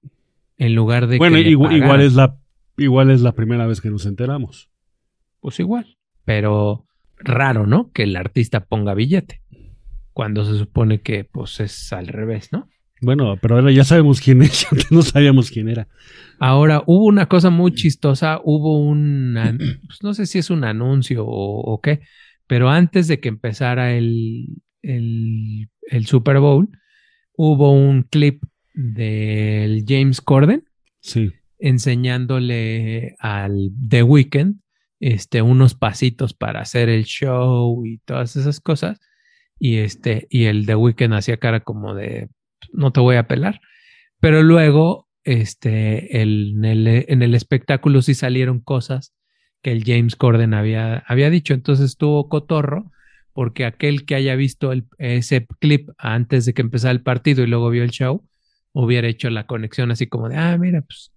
[0.57, 2.37] en lugar de Bueno, que igual, igual es la
[2.77, 4.69] igual es la primera vez que nos enteramos.
[5.39, 5.97] pues igual.
[6.25, 6.85] Pero
[7.17, 7.91] raro, ¿no?
[7.91, 9.41] Que el artista ponga billete.
[10.13, 12.69] Cuando se supone que pues es al revés, ¿no?
[13.01, 15.87] Bueno, pero ahora ya sabemos quién es, antes no sabíamos quién era.
[16.39, 19.37] Ahora, hubo una cosa muy chistosa, hubo un,
[19.85, 22.01] pues, no sé si es un anuncio o, o qué,
[22.47, 26.69] pero antes de que empezara el, el, el Super Bowl,
[27.35, 28.43] hubo un clip
[28.75, 30.65] del James Corden
[30.99, 31.31] Sí.
[31.59, 34.55] enseñándole al The Weeknd
[34.99, 38.99] este, unos pasitos para hacer el show y todas esas cosas.
[39.59, 42.29] Y, este, y el The Weeknd hacía cara como de,
[42.71, 43.59] no te voy a pelar.
[44.19, 49.13] Pero luego, este, el- en, el, en el espectáculo sí salieron cosas
[49.61, 51.53] que el James Corden había, había dicho.
[51.53, 52.91] Entonces estuvo cotorro
[53.33, 57.47] porque aquel que haya visto el- ese clip antes de que empezara el partido y
[57.47, 58.23] luego vio el show,
[58.73, 61.11] hubiera hecho la conexión así como de, ah, mira, pues,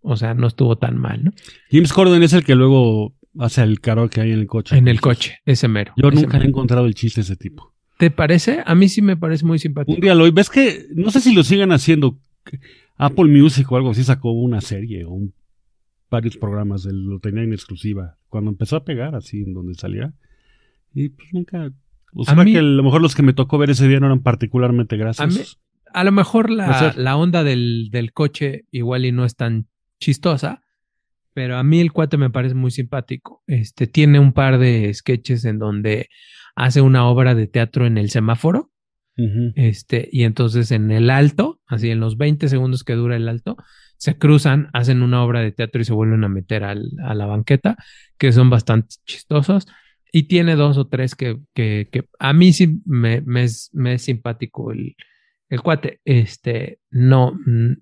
[0.00, 1.32] o sea, no estuvo tan mal, ¿no?
[1.70, 4.76] James Corden es el que luego hace el karaoke ahí en el coche.
[4.76, 5.92] En el coche, ese mero.
[5.96, 7.74] Yo ese nunca he encontrado el chiste de ese tipo.
[7.98, 8.62] ¿Te parece?
[8.64, 9.94] A mí sí me parece muy simpático.
[9.94, 12.18] Un día lo ves que no sé si lo sigan haciendo.
[12.96, 15.34] Apple Music o algo así sacó una serie o un-
[16.10, 18.16] varios programas, de- lo tenía en exclusiva.
[18.28, 20.14] Cuando empezó a pegar así en donde salía.
[20.94, 21.70] Y pues nunca.
[22.14, 24.06] O sea, mí- que a lo mejor los que me tocó ver ese día no
[24.06, 25.36] eran particularmente graciosos.
[25.36, 25.46] A mí-
[25.94, 29.36] A lo mejor la, O sea- la onda del, del coche igual y no es
[29.36, 30.62] tan chistosa,
[31.32, 33.42] pero a mí el cuate me parece muy simpático.
[33.46, 36.08] Este tiene un par de sketches en donde
[36.56, 38.70] hace una obra de teatro en el semáforo,
[39.56, 43.56] este, y entonces en el alto, así en los 20 segundos que dura el alto,
[43.96, 47.26] se cruzan, hacen una obra de teatro y se vuelven a meter al- a la
[47.26, 47.76] banqueta,
[48.18, 49.66] que son bastante chistosos.
[50.12, 53.94] Y tiene dos o tres que, que, que a mí sí me, me es, me
[53.94, 54.96] es simpático el,
[55.48, 56.00] el cuate.
[56.04, 57.72] Este, no, mm,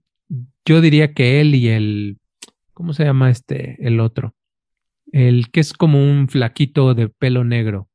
[0.65, 2.19] yo diría que él y el,
[2.73, 4.35] ¿cómo se llama este, el otro?
[5.13, 7.89] El que es como un flaquito de pelo negro.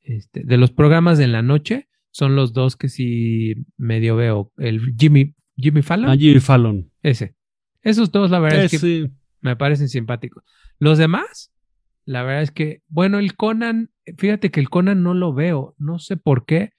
[0.00, 4.52] Este, de los programas de la noche, son los dos que sí medio veo.
[4.58, 6.90] El Jimmy, Jimmy Fallon, Ah, Jimmy Fallon.
[7.02, 7.34] ese.
[7.82, 9.06] Esos dos, la verdad Eh, es que sí.
[9.40, 10.42] me parecen simpáticos.
[10.78, 11.52] Los demás,
[12.04, 15.98] la verdad es que, bueno, el Conan, fíjate que el Conan no lo veo, no
[15.98, 16.70] sé por qué,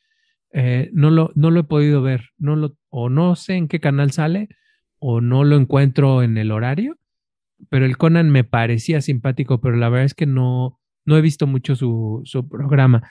[0.53, 3.79] eh, no, lo, no lo he podido ver, no lo, o no sé en qué
[3.79, 4.49] canal sale,
[4.99, 6.97] o no lo encuentro en el horario,
[7.69, 11.47] pero el Conan me parecía simpático, pero la verdad es que no, no he visto
[11.47, 13.09] mucho su, su programa.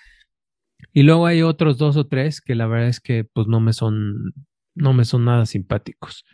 [0.92, 3.72] Y luego hay otros dos o tres que la verdad es que pues no me
[3.72, 4.34] son,
[4.74, 6.24] no me son nada simpáticos.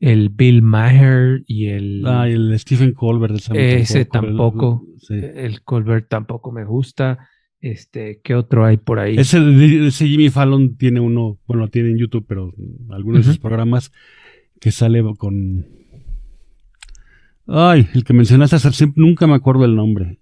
[0.00, 3.34] El Bill Maher y el, Ah, y el Stephen Colbert.
[3.34, 4.84] ese Ese tampoco.
[4.84, 4.86] tampoco.
[5.00, 5.14] Sí.
[5.14, 7.18] el Colbert tampoco me gusta.
[7.60, 9.16] Este, ¿qué otro hay por ahí?
[9.18, 9.38] Ese,
[9.88, 12.54] ese Jimmy Fallon tiene uno, bueno, lo tiene en YouTube, pero
[12.90, 13.90] algunos de sus programas
[14.60, 15.66] que sale con.
[17.48, 20.20] Ay, el que mencionaste, hace- siempre- nunca me acuerdo el nombre.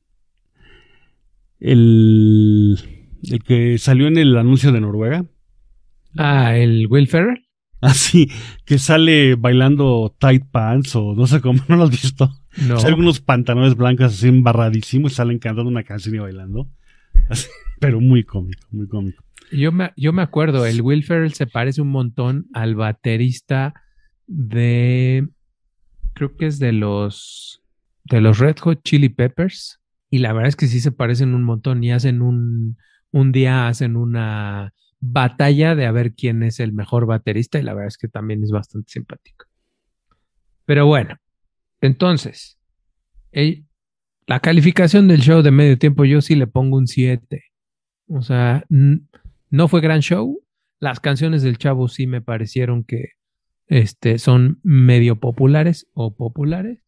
[1.61, 2.79] El,
[3.25, 5.25] el que salió en el anuncio de Noruega.
[6.17, 7.46] Ah, el Will Ferrell.
[7.81, 8.31] Así,
[8.65, 12.31] que sale bailando tight pants o no sé cómo, ¿no lo has visto?
[12.67, 12.79] No.
[12.79, 16.69] Sale unos pantalones blancos así embarradísimos y salen cantando una canción y bailando.
[17.29, 17.49] Así,
[17.81, 19.23] pero muy cómico, muy cómico.
[19.53, 23.75] Yo me, yo me acuerdo, el Will Ferrell se parece un montón al baterista
[24.27, 25.29] de,
[26.15, 27.63] creo que es de los,
[28.05, 29.81] de los Red Hot Chili Peppers.
[30.11, 32.77] Y la verdad es que sí se parecen un montón y hacen un,
[33.11, 37.75] un día hacen una batalla de a ver quién es el mejor baterista y la
[37.75, 39.47] verdad es que también es bastante simpático.
[40.65, 41.17] Pero bueno,
[41.81, 42.59] entonces,
[44.27, 47.45] la calificación del show de medio tiempo yo sí le pongo un 7.
[48.09, 50.43] O sea, no fue gran show.
[50.81, 53.13] Las canciones del chavo sí me parecieron que
[53.69, 56.83] este, son medio populares o populares.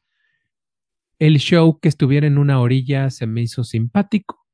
[1.19, 4.47] El show que estuviera en una orilla se me hizo simpático,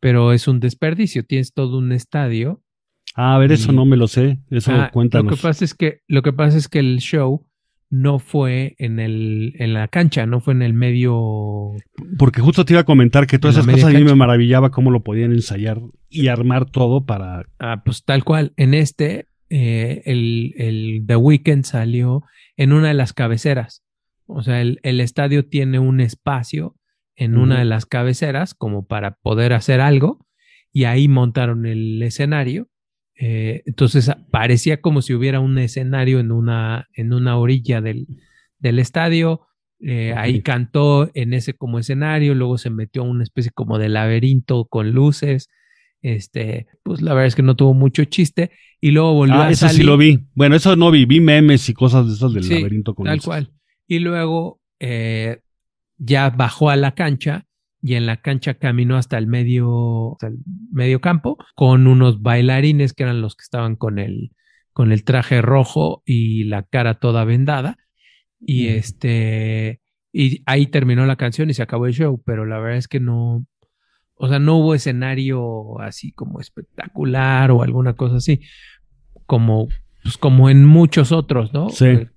[0.00, 1.24] pero es un desperdicio.
[1.24, 2.62] Tienes todo un estadio.
[3.14, 4.38] Ah, a ver, eso Y- no me lo sé.
[4.50, 5.30] Eso Ah, cuéntanos.
[5.30, 7.46] Lo que pasa es que lo que pasa es que el show
[7.90, 11.72] no fue en el en la cancha, no fue en el medio
[12.18, 14.90] Porque justo te iba a comentar que todas esas cosas a mí me maravillaba cómo
[14.90, 17.44] lo podían ensayar y armar todo para.
[17.60, 18.52] Ah, pues tal cual.
[18.56, 22.22] En este, eh, el, el The Weeknd salió
[22.56, 23.84] en una de las cabeceras.
[24.26, 26.74] O sea, el, el estadio tiene un espacio
[27.16, 30.26] en una de las cabeceras como para poder hacer algo
[30.72, 32.68] y ahí montaron el escenario.
[33.16, 38.06] Eh, entonces ah, parecía como si hubiera un escenario en una, en una orilla del,
[38.58, 39.42] del estadio.
[39.80, 40.14] Eh.
[40.16, 44.64] Ahí cantó en ese como escenario, luego se metió a una especie como de laberinto
[44.66, 45.48] con luces.
[46.02, 48.50] Este, pues la verdad es que no tuvo mucho chiste.
[48.80, 49.82] Y luego volvió Ah, a eso salir.
[49.82, 50.26] sí lo vi.
[50.34, 51.06] Bueno, eso no vi.
[51.06, 53.26] Vi memes y cosas de esas del Sí, laberinto con Tal luces.
[53.26, 53.50] cual.
[53.86, 55.40] Y luego eh,
[55.98, 57.46] ya bajó a la cancha
[57.86, 60.38] y en la cancha caminó hasta el medio, hasta el
[60.72, 64.30] medio campo con unos bailarines que eran los que estaban con el,
[64.72, 67.76] con el traje rojo y la cara toda vendada.
[68.40, 69.82] Y este,
[70.14, 73.00] y ahí terminó la canción y se acabó el show, pero la verdad es que
[73.00, 73.44] no,
[74.14, 78.40] o sea, no hubo escenario así como espectacular o alguna cosa así,
[79.26, 79.68] como,
[80.02, 81.68] pues como en muchos otros, ¿no?
[81.68, 82.08] Sí.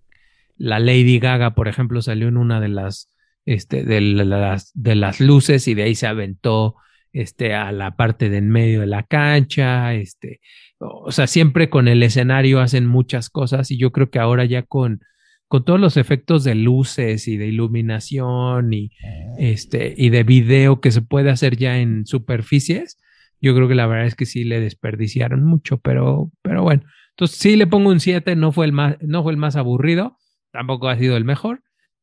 [0.56, 3.12] La Lady Gaga, por ejemplo, salió en una de las,
[3.48, 6.76] este, de las, de las luces y de ahí se aventó,
[7.14, 10.42] este, a la parte de en medio de la cancha, este,
[10.80, 14.64] o sea, siempre con el escenario hacen muchas cosas y yo creo que ahora ya
[14.64, 15.00] con,
[15.48, 18.92] con todos los efectos de luces y de iluminación y,
[19.40, 23.00] este, y de video que se puede hacer ya en superficies,
[23.40, 27.38] yo creo que la verdad es que sí le desperdiciaron mucho, pero, pero bueno, entonces
[27.38, 30.18] sí le pongo un 7, no fue el más, no fue el más aburrido,
[30.52, 31.62] tampoco ha sido el mejor,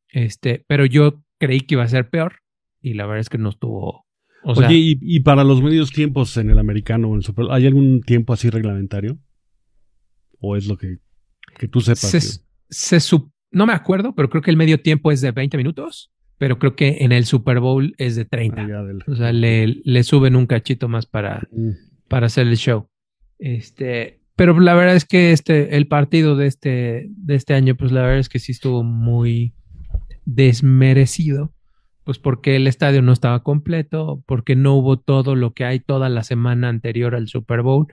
[0.09, 2.37] este, pero yo creí que iba a ser peor
[2.81, 4.05] y la verdad es que no estuvo,
[4.43, 7.23] o Oye, sea, y, y para los medios tiempos en el americano o en el
[7.23, 9.17] Super ¿hay algún tiempo así reglamentario?
[10.39, 10.97] ¿O es lo que,
[11.57, 12.01] que tú sepas?
[12.01, 15.31] se, que- se sup- no me acuerdo, pero creo que el medio tiempo es de
[15.31, 18.61] 20 minutos, pero creo que en el Super Bowl es de 30.
[18.61, 21.71] Ah, del- O sea, le, le suben un cachito más para, Mm.
[22.09, 22.89] para hacer el show.
[23.39, 27.91] Este, pero la verdad es que este, el partido de este, de este año, pues
[27.91, 29.53] la verdad es que sí estuvo muy
[30.25, 31.53] desmerecido,
[32.03, 36.09] pues porque el estadio no estaba completo, porque no hubo todo lo que hay toda
[36.09, 37.87] la semana anterior al Super Bowl.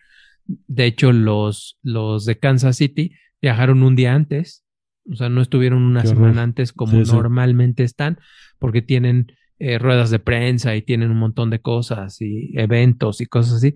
[0.44, 4.64] De hecho, los, los de Kansas City viajaron un día antes,
[5.10, 6.18] o sea, no estuvieron una Qué horror.
[6.18, 7.12] semana antes como Sí, sí.
[7.12, 8.18] normalmente están,
[8.58, 13.26] porque tienen eh, ruedas de prensa y tienen un montón de cosas y eventos y
[13.26, 13.74] cosas así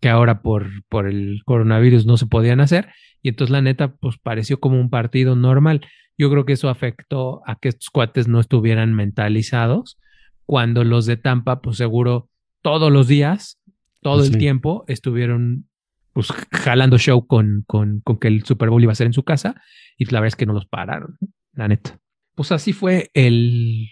[0.00, 2.88] que ahora por, por el coronavirus no se podían hacer.
[3.20, 5.80] Y entonces la neta, pues pareció como un partido normal.
[6.18, 9.98] Yo creo que eso afectó a que estos cuates no estuvieran mentalizados,
[10.44, 12.28] cuando los de Tampa, pues seguro
[12.62, 13.60] todos los días,
[14.02, 14.32] todo Sí.
[14.32, 15.66] el tiempo, estuvieron
[16.12, 19.22] pues jalando show con, con, con que el Super Bowl iba a ser en su
[19.22, 19.54] casa,
[19.96, 21.16] y la verdad es que no los pararon,
[21.52, 22.00] la neta.
[22.34, 23.88] Pues así fue el,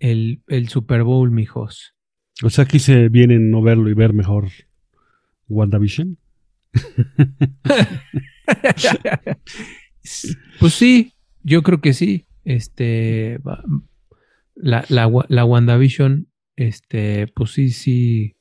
[0.00, 1.94] el, el Super Bowl, mijos.
[2.42, 4.48] O sea, aquí se vienen no verlo y ver mejor
[5.48, 6.18] WandaVision.
[10.60, 12.26] pues sí, yo creo que sí.
[12.44, 13.38] Este,
[14.54, 18.36] la, la, la WandaVision, este, pues sí, sí,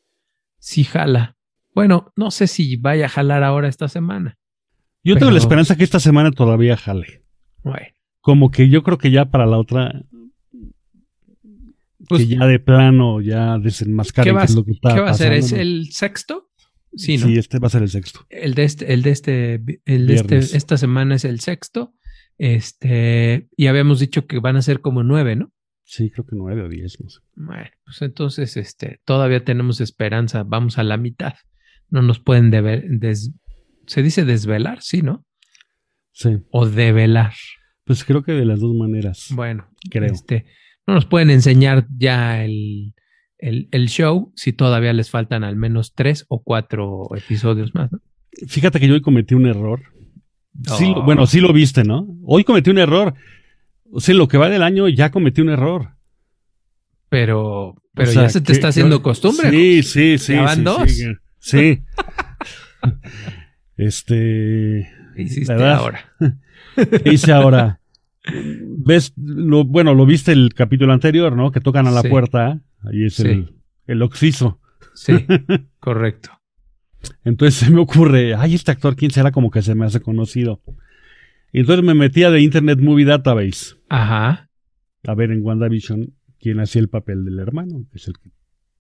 [0.59, 1.38] sí jala.
[1.74, 4.38] Bueno, no sé si vaya a jalar ahora esta semana.
[5.03, 7.24] Yo tengo la esperanza que esta semana todavía jale.
[7.64, 7.88] Bueno,
[8.22, 10.03] Como que yo creo que ya para la otra
[12.07, 15.01] Pues, que ya de plano ya desenmascara ¿Qué va, qué es lo que está qué
[15.01, 15.34] va a ser?
[15.34, 16.49] ¿Es el sexto?
[16.95, 17.27] Sí, ¿no?
[17.27, 18.25] Sí, este va a ser el sexto.
[18.29, 19.53] El de este, el de este,
[19.85, 21.93] el de este, esta semana es el sexto.
[22.37, 25.51] Este, y habíamos dicho que van a ser como nueve, ¿no?
[25.85, 27.19] Sí, creo que nueve o diez, no sé.
[27.35, 30.43] Bueno, pues entonces, este, todavía tenemos esperanza.
[30.43, 31.33] Vamos a la mitad.
[31.89, 33.31] No nos pueden deber, des-
[33.85, 35.25] se dice desvelar, sí, ¿no?
[36.11, 37.33] Sí, O develar.
[37.85, 39.27] pues creo que de las dos maneras.
[39.31, 40.11] Bueno, Creo.
[40.13, 40.45] Este,
[40.87, 42.93] no nos pueden enseñar ya el,
[43.43, 47.99] el, el show si todavía les faltan al menos tres o cuatro episodios más, ¿no?
[48.47, 49.81] Fíjate que yo hoy cometí un error.
[50.77, 51.03] Sí, Oh.
[51.03, 52.07] bueno, sí lo viste, ¿no?
[52.23, 53.13] Hoy cometí un error.
[53.91, 55.89] O sea, en lo que va del año ya cometí un error.
[57.09, 59.49] Pero, pero O sea, ya se te que- está haciendo costumbre.
[59.51, 60.33] Sí, sí, sí.
[60.33, 60.91] ¿Ya van sí, dos?
[60.91, 61.05] Sí.
[61.39, 61.83] sí.
[63.77, 64.89] este.
[65.15, 65.75] ¿Qué hiciste ¿verdad?
[65.75, 66.05] ahora?
[66.75, 67.79] ¿Qué hice ahora?
[68.25, 69.13] ¿Ves?
[69.17, 71.51] Lo, bueno, lo viste el capítulo anterior, ¿no?
[71.51, 72.07] Que tocan a la Sí.
[72.09, 72.59] puerta.
[72.84, 73.27] Ahí es Sí.
[73.27, 73.55] el,
[73.88, 74.59] el oxiso.
[74.93, 75.13] Sí,
[75.79, 76.29] correcto.
[77.23, 79.31] Entonces se me ocurre, ay, este actor, ¿quién será?
[79.31, 80.61] Como que se me hace conocido.
[81.51, 84.49] Y entonces me metía de Internet Movie Database Ajá,
[85.05, 88.31] a ver en WandaVision quién hacía el papel del hermano, que es el que,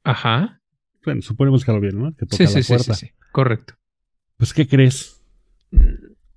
[0.03, 0.61] ajá.
[1.05, 2.15] bueno, suponemos que lo vieron, ¿no?
[2.15, 2.93] Que toca Sí, la sí, sí, sí, puerta.
[2.95, 3.75] sí, correcto.
[4.37, 5.21] Pues, ¿qué crees?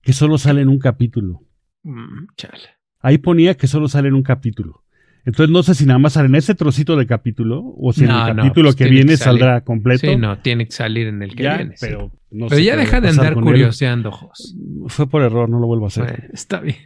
[0.03, 1.41] Que solo sale en un capítulo.
[1.83, 2.69] Mm, chale.
[3.01, 4.85] Ahí ponía que solo sale en un capítulo.
[5.27, 8.11] Entonces no sé si nada más sale en ese trocito de capítulo o si en
[8.11, 10.07] el no, capítulo pues que viene que saldrá completo.
[10.07, 11.77] Sí, no, tiene que salir en el que Ya, viene.
[11.77, 11.87] sí.
[11.89, 14.57] pero no Pero sé ya deja de andar curioseando, Jos.
[14.87, 16.05] Fue por error, no lo vuelvo a hacer.
[16.05, 16.77] Bueno, está bien.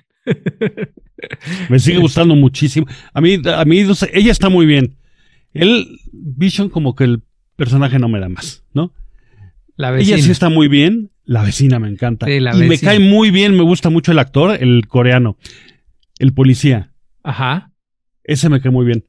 [1.68, 2.86] Me sigue gustando muchísimo.
[3.12, 4.96] A mí, a mí, no sé, ella está muy bien.
[5.52, 7.22] Él, Vision, como que el
[7.56, 8.94] personaje no me da más, ¿no?
[9.76, 10.16] La vecina.
[10.16, 11.10] Ella sí está muy bien.
[11.24, 12.26] La vecina me encanta.
[12.26, 15.36] Sí, la y me cae muy bien, me gusta mucho el actor, el coreano,
[16.18, 16.92] el policía.
[17.22, 17.69] Ajá.
[18.30, 19.04] Ese me cae muy bien.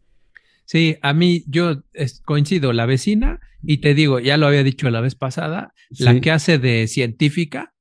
[0.66, 4.90] Sí, a mí yo es- coincido, la vecina, y te digo, ya lo había dicho
[4.90, 7.74] la vez pasada, la que hace de científica,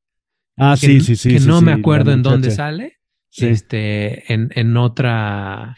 [0.57, 1.30] Ah, que, sí, sí, sí.
[1.30, 2.99] que sí, no sí, me acuerdo en dónde sale,
[3.30, 3.47] Sí.
[3.47, 5.76] este, en, en otra,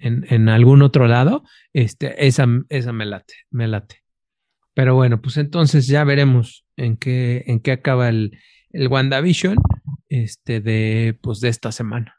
[0.00, 4.02] en, en algún otro lado, este, esa, esa me late, me late.
[4.74, 8.36] Pero bueno, pues entonces ya veremos en qué, en qué acaba el,
[8.72, 9.56] el WandaVision,
[10.10, 12.16] este, de, pues de esta semana.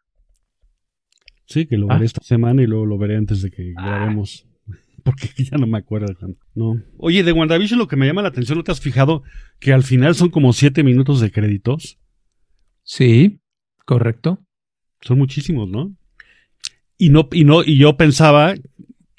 [1.50, 1.96] Sí, que lo Ah.
[1.96, 3.84] veré esta semana y luego lo veré antes de que Ah.
[3.86, 4.46] grabemos.
[5.04, 6.14] Porque ya no me acuerdo.
[6.56, 6.82] No.
[6.98, 9.24] Oye, de WandaVision lo que me llama la atención, ¿no te has fijado
[9.60, 11.98] que al final son como siete minutos de créditos?
[12.84, 13.40] Sí,
[13.86, 14.40] correcto.
[15.02, 15.96] Son muchísimos, ¿no?
[16.98, 18.54] Y no, y no, y yo pensaba,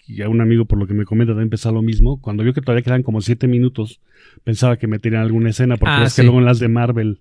[0.06, 2.52] y a un amigo por lo que me comenta también pensaba lo mismo, cuando vio
[2.52, 4.00] que todavía quedan como siete minutos,
[4.44, 6.20] pensaba que meterían alguna escena, porque Ah, es sí.
[6.20, 7.20] que luego en las de Marvel.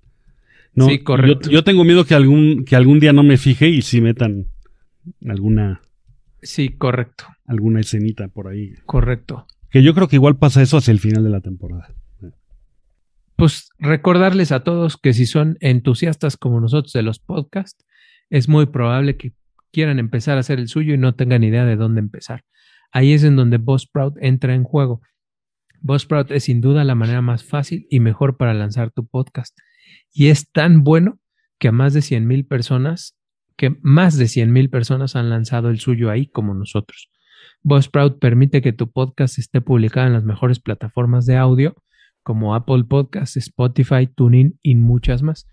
[0.76, 1.50] No, Sí, correcto.
[1.50, 4.48] Yo, yo tengo miedo que algún, que algún día no me fije y sí metan
[5.28, 5.82] alguna,
[6.42, 8.74] Sí, correcto, alguna escenita por ahí.
[8.86, 9.46] correcto.
[9.70, 11.94] Que yo creo que igual pasa eso hacia el final de la temporada.
[13.36, 17.86] Pues recordarles a todos que si son entusiastas como nosotros de los podcasts,
[18.30, 19.34] es muy probable que
[19.72, 22.44] quieran empezar a hacer el suyo y no tengan idea de dónde empezar.
[22.92, 25.02] Ahí es en donde Buzzsprout entra en juego.
[25.82, 29.58] Buzzsprout es sin duda la manera más fácil y mejor para lanzar tu podcast.
[30.12, 31.20] Y es tan bueno
[31.60, 33.18] que a más de 100 mil personas,
[33.60, 37.12] que más de 100 mil personas han lanzado el suyo ahí como nosotros.
[37.62, 41.76] Buzzsprout permite que tu podcast esté publicado en las mejores plataformas de audio
[42.24, 45.46] como Apple Podcasts, Spotify, TuneIn y muchas más.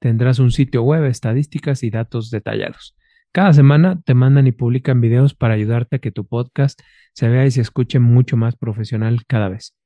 [0.00, 2.96] Tendrás un sitio web, estadísticas y datos detallados.
[3.30, 6.80] Cada semana te mandan y publican videos para ayudarte a que tu podcast
[7.12, 9.76] se vea y se escuche mucho más profesional cada vez.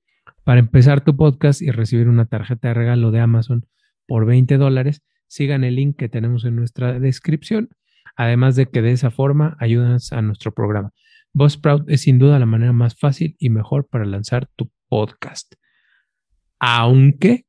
[0.42, 3.66] Para empezar tu podcast y recibir una tarjeta de regalo de Amazon
[4.06, 7.70] por 20 dólares, sigan el link que tenemos en nuestra descripción.
[8.16, 10.92] Además de que de esa forma ayudas a nuestro programa.
[11.32, 15.54] Buzzsprout es sin duda la manera más fácil y mejor para lanzar tu podcast.
[16.58, 17.46] Aunque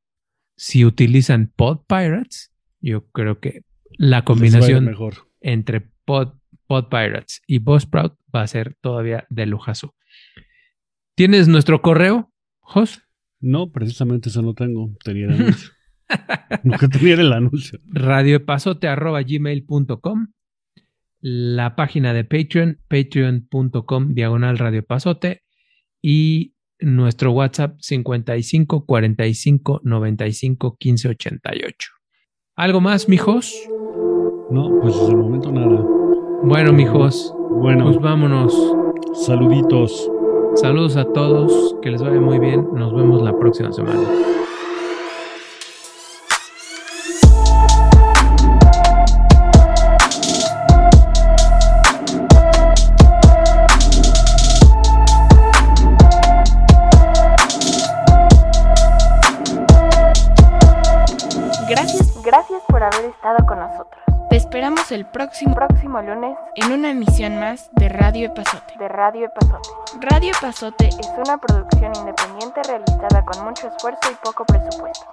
[0.55, 3.63] si utilizan Pod Pirates, yo creo que
[3.97, 5.27] la combinación mejor.
[5.41, 6.33] entre Pod,
[6.67, 9.95] Pod Pirates y Buzzsprout va a ser todavía de lujazo.
[11.15, 13.01] ¿Tienes nuestro correo, Jos?
[13.39, 14.91] No, precisamente eso no tengo.
[15.03, 15.27] Tenía
[17.01, 17.79] era el anuncio.
[17.87, 20.27] radioepazote.gmail.com
[21.21, 25.43] la página de Patreon, patreon.com diagonal radiopazote
[26.01, 31.89] y nuestro WhatsApp 55 45 95 15 88.
[32.55, 33.53] ¿Algo más, mijos?
[34.49, 35.85] No, pues de momento nada.
[36.43, 38.55] Bueno, mijos, Bueno, pues vámonos.
[39.25, 40.09] saluditos.
[40.55, 42.65] Saludos a todos, que les vaya muy bien.
[42.73, 44.01] Nos vemos la próxima semana.
[64.91, 68.73] El próximo Próximo lunes en una emisión más de Radio Epazote.
[68.79, 69.69] de Radio Epazote.
[70.01, 75.05] Radio Epazote Es una producción independiente realizada con mucho esfuerzo y poco presupuesto.